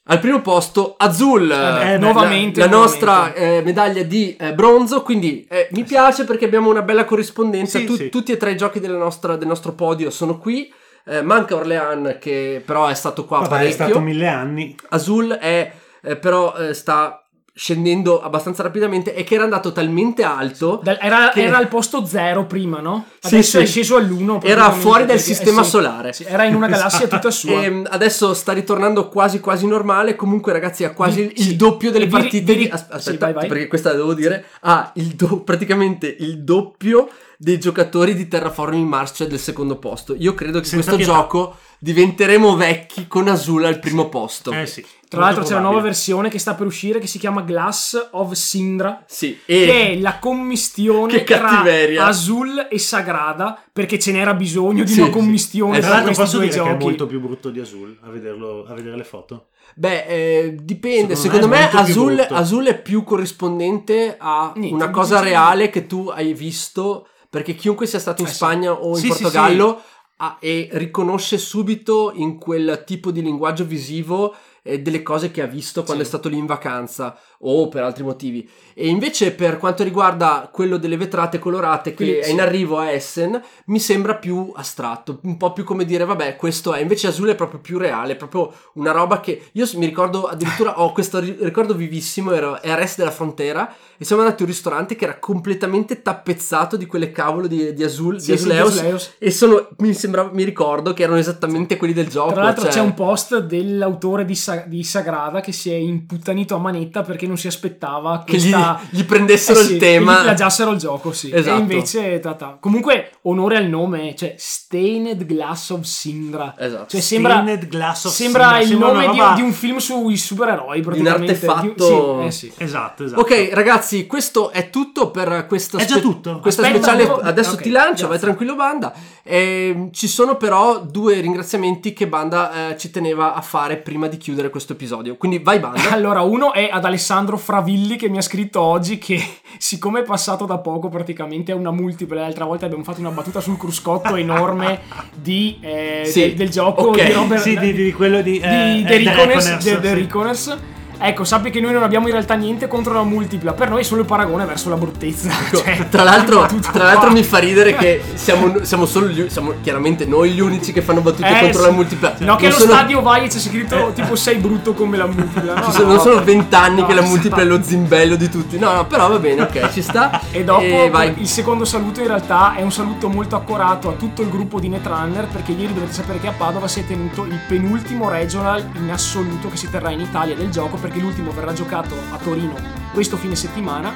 [0.09, 2.77] Al primo posto, Azul, Eh, eh, nuovamente, la, la nuovamente.
[2.77, 5.03] nostra eh, medaglia di eh, bronzo.
[5.03, 7.79] Quindi eh, mi piace perché abbiamo una bella corrispondenza.
[7.79, 8.09] Sì, Tu- sì.
[8.09, 10.73] Tutti e tre i giochi della nostra- del nostro podio sono qui.
[11.05, 13.85] Eh, manca Orlean, che però è stato qua Vabbè, è parecchio.
[13.87, 14.77] stato mille anni.
[14.91, 15.73] Azul è
[16.21, 17.26] però sta
[17.59, 22.45] scendendo abbastanza rapidamente e che era andato talmente alto Era, che- era al posto 0
[22.45, 23.07] prima, no?
[23.19, 23.65] Sì, Adesso sì.
[23.65, 24.41] è sceso all'1.
[24.43, 26.13] Era fuori dal sistema solare.
[26.27, 27.63] era in una galassia tutta sua.
[27.63, 30.17] E mm, adesso sta ritornando quasi quasi normale.
[30.17, 31.49] Comunque, ragazzi, ha quasi il, Sì.
[31.49, 32.55] il doppio delle vi partite.
[32.55, 33.47] vi sì, aspetta, vai, vai.
[33.49, 34.45] perché questa la devo dire.
[34.61, 40.15] Ha il do- praticamente il doppio dei giocatori di Terraforming Mars, cioè del secondo posto.
[40.19, 41.13] Io credo che Senza questo pietà.
[41.21, 44.51] gioco diventeremo vecchi con Azul al primo posto.
[44.53, 44.85] Eh sì.
[45.09, 45.93] Tra l'altro c'è la nuova probabile.
[45.95, 49.05] versione che sta per uscire che si chiama Glass of Sindra.
[49.07, 52.07] Sì, Che e è la commistione Che tra cattiveria.
[52.07, 55.15] Azul e Sagrada perché ce n'era bisogno di Sì, una sì.
[55.15, 56.85] commistione Eh, Tra tra l'altro posso dire che è giochi.
[56.85, 59.47] molto più brutto di Azul a, vederlo, a vedere le foto.
[59.77, 61.15] Beh, eh, dipende.
[61.15, 62.27] Secondo Secondo, me me, Azul.
[62.31, 67.09] Azul è più corrispondente a Niente, una cosa reale che tu hai visto.
[67.29, 68.37] Perché chiunque sia stato in Eh sì.
[68.37, 69.83] Spagna o in Sì, sì, Portogallo
[70.17, 74.35] ha- e riconosce subito in quel tipo di linguaggio visivo
[74.67, 76.09] eh, delle cose che ha visto quando Sì.
[76.09, 78.49] è stato lì in vacanza o per altri motivi.
[78.75, 82.91] E invece per quanto riguarda quello delle vetrate colorate che Quindi, è in arrivo a
[82.91, 86.81] Essen, mi sembra più astratto, un po' più come dire, vabbè, questo è.
[86.81, 90.81] Invece Azul è proprio più reale, è proprio una roba che io mi ricordo addirittura
[90.83, 94.45] ho questo ri- ricordo vivissimo, ero è a Rest della Frontera e siamo andati a
[94.47, 98.45] un ristorante che era completamente tappezzato di quelle cavolo di, di Azul, Sì, di sì,
[98.45, 99.15] di Azuleus, Azuleus.
[99.19, 102.33] e sono, mi, sembra, mi ricordo che erano esattamente quelli del gioco.
[102.33, 106.55] Tra l'altro cioè- c'è un post dell'autore di, Sa- di Sagrada che si è imputtanito
[106.55, 108.81] a manetta perché non si aspettava che gli, questa...
[108.91, 110.19] gli prendessero Eh sì, il che tema.
[110.21, 111.31] gli plagiassero il gioco, sì.
[111.33, 111.57] Esatto.
[111.57, 112.57] E invece, ta ta.
[112.61, 116.55] comunque, onore al nome, cioè Stained Glass of Sindra.
[116.59, 116.87] Esatto.
[116.89, 120.17] Cioè, sembra, Stained Glass of sembra Sindra, il sembra nome di, di un film sui
[120.17, 121.33] supereroi, praticamente.
[121.33, 122.53] artefatto- Di- sì, eh sì.
[122.63, 123.21] Esatto, esatto.
[123.21, 126.39] Ok, ragazzi, questo è tutto per questa, È già tutto?
[126.41, 127.03] questa Aspetta, speciale.
[127.05, 128.07] devo- Adesso ok, ti lancio, grazie.
[128.09, 128.93] vai tranquillo, Banda.
[129.23, 134.17] Ehm, ci sono però due ringraziamenti che Banda eh, ci teneva a fare prima di
[134.17, 135.17] chiudere questo episodio.
[135.17, 135.91] Quindi vai, Banda.
[135.97, 139.21] Allora, uno è ad Alessandro Fravilli che mi ha scritto oggi che,
[139.59, 142.21] siccome è passato da poco, praticamente è una multipla.
[142.21, 144.81] L'altra volta abbiamo fatto una battuta sul cruscotto enorme
[145.15, 147.05] di, eh, Sì, del, del gioco ok.
[147.05, 148.33] di Robert Sì, di, di quello di...
[148.33, 149.95] di eh, The eh, Reconers, Reconers, The- The.
[149.95, 150.59] Reconers.
[150.99, 153.83] Ecco, sappi che noi non abbiamo in realtà niente contro la multipla, per noi è
[153.85, 155.31] solo il paragone verso la bruttezza.
[155.53, 160.07] Cioè, tra l'altro, tra l'altro mi fa ridere che siamo, siamo solo gli, siamo chiaramente
[160.07, 161.67] noi gli unici che fanno battute Eh, contro sì.
[161.67, 162.15] la multipla.
[162.19, 165.55] No, che allo sono- stadio vai e c'è scritto tipo sei brutto come la multipla.
[165.55, 166.01] No, ci no, sono- non no.
[166.03, 168.59] sono vent'anni che la No, multipla è lo zimbello di tutti.
[168.59, 170.21] No, no, però va bene, ok, ci sta.
[170.31, 171.15] E dopo vai.
[171.19, 174.69] il secondo saluto in realtà è un saluto molto accorato a tutto il gruppo di
[174.69, 178.91] Netrunner perché ieri dovete sapere che a Padova si è tenuto il penultimo regional in
[178.91, 182.55] assoluto che si terrà in Italia del gioco perché l'ultimo verrà giocato a Torino
[182.93, 183.93] questo fine settimana.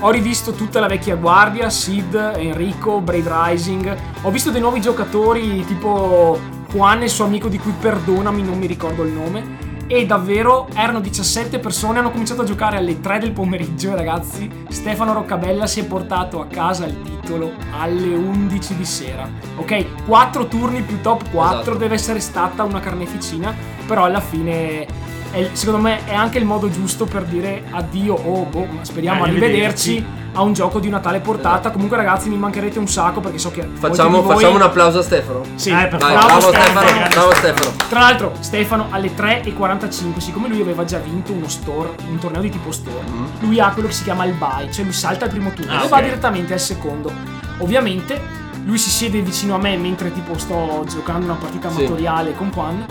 [0.00, 3.96] Ho rivisto tutta la vecchia guardia, Sid, Enrico, Brave Rising.
[4.22, 6.38] Ho visto dei nuovi giocatori tipo
[6.70, 9.64] Juan e il suo amico di cui perdonami, non mi ricordo il nome.
[9.86, 14.50] E davvero erano 17 persone, hanno cominciato a giocare alle 3 del pomeriggio, ragazzi.
[14.68, 19.26] Stefano Roccabella si è portato a casa il titolo alle 11 di sera.
[19.56, 21.76] Ok, 4 turni più top 4, Esatto.
[21.78, 23.54] deve essere stata una carneficina,
[23.86, 28.44] però alla fine è- secondo me è anche il modo giusto per dire addio o
[28.44, 30.24] boh, ma speriamo Eh, arrivederci arrivederci.
[30.34, 31.70] a un gioco di una tale portata.
[31.70, 34.62] Comunque ragazzi mi mancherete un sacco perché so che molti Facciamo, di voi- facciamo un
[34.62, 35.40] applauso a Stefano.
[35.54, 37.70] Sì, Eh, per Dai, Bravo, Stefano, bravo Stefano.
[37.88, 42.50] Tra l'altro, Stefano alle 3.45, siccome lui aveva già vinto uno store, un torneo di
[42.50, 43.04] tipo store,
[43.40, 45.84] lui ha quello che si chiama il bye, cioè lui salta al primo turno Ah,
[45.84, 46.02] e va ok.
[46.02, 47.10] direttamente al secondo.
[47.58, 48.20] Ovviamente,
[48.64, 51.78] lui si siede vicino a me mentre tipo sto giocando una partita Sì.
[51.80, 52.84] amatoriale con Juan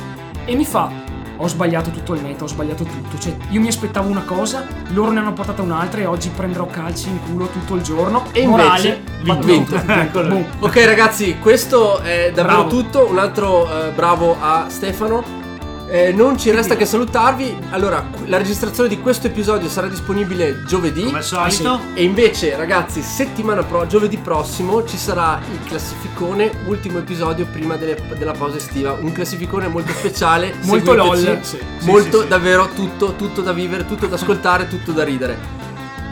[0.45, 0.89] e mi fa.
[1.37, 3.17] Ho sbagliato tutto il meta, ho sbagliato tutto.
[3.17, 7.09] Cioè, io mi aspettavo una cosa, loro ne hanno portata un'altra e oggi prenderò calci
[7.09, 8.25] in culo tutto il giorno.
[8.31, 9.45] E invece, Morale, vinto.
[9.45, 9.75] vinto.
[9.91, 10.27] Eccolo.
[10.29, 10.45] Boom.
[10.59, 12.69] Ok ragazzi, questo è davvero Bravo.
[12.69, 13.07] tutto.
[13.09, 15.44] Un altro eh, bravo a Stefano.
[15.87, 17.55] Eh, non ci resta che salutarvi.
[17.69, 21.03] Allora, la registrazione di questo episodio sarà disponibile giovedì.
[21.03, 21.79] Come al solito.
[21.93, 28.01] E invece, ragazzi, settimana pro, giovedì prossimo ci sarà il classificone, ultimo episodio prima delle-
[28.17, 28.97] della pausa estiva.
[28.99, 30.55] Un classificone molto speciale.
[30.63, 31.39] Molto lol.
[31.41, 32.27] Sì, molto sì, sì.
[32.29, 35.63] davvero tutto, tutto da vivere, tutto da ascoltare, tutto da ridere.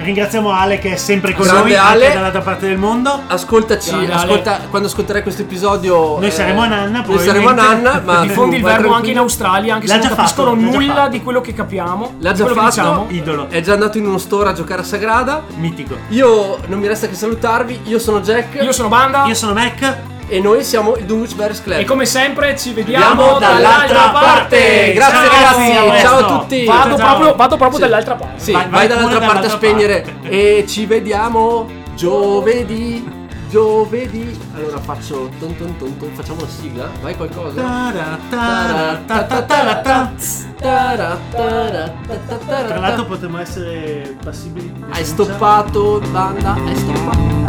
[0.04, 2.04] Ringraziamo Ale che è sempre con Grande noi, Ale.
[2.06, 3.22] anche dall'altra parte del mondo.
[3.28, 4.16] Ascoltaci, Grande Ale.
[4.24, 6.20] ascolta, quando ascolterai questo episodio.
[6.20, 7.54] Noi saremo a Nanna, Noi saremo a.
[7.54, 9.18] Nanna, ma Diffondi il verbo anche in.
[9.18, 11.10] Australia, anche L'ha se non già capiscono fatto, l'ha già nulla fatto.
[11.10, 12.14] di quello che capiamo.
[12.20, 12.70] L'ha già che diciamo.
[13.02, 13.48] fatto, Idolo.
[13.50, 15.44] è già andato in uno store a giocare a Sagrada.
[15.56, 15.96] Mitico.
[16.10, 17.82] Io non mi resta che salutarvi.
[17.86, 20.12] Io sono Jack Io sono Banda Io sono Mac.
[20.28, 21.06] E noi siamo il
[21.36, 21.80] Bears Club.
[21.80, 24.94] e come sempre ci vediamo, Vediamo dall'altra parte.
[24.94, 26.66] Grazie Ciao, ragazzi, a ciao a tutti.
[26.66, 27.06] Vado Ciao.
[27.08, 27.84] proprio, vado proprio Sì.
[27.86, 28.40] dall'altra parte.
[28.42, 30.30] Sì, Vai- vai, dall'altra parte a dall'altra spegnere parte.
[30.30, 33.22] e ci vediamo giovedì.
[33.50, 34.36] Giovedì.
[34.56, 36.90] Allora faccio ton ton ton ton, facciamo la sigla.
[37.04, 37.62] Vai qualcosa.
[42.68, 47.43] Tra l'altro potremmo essere passibili Hai stoppato, banda, hai stoppato.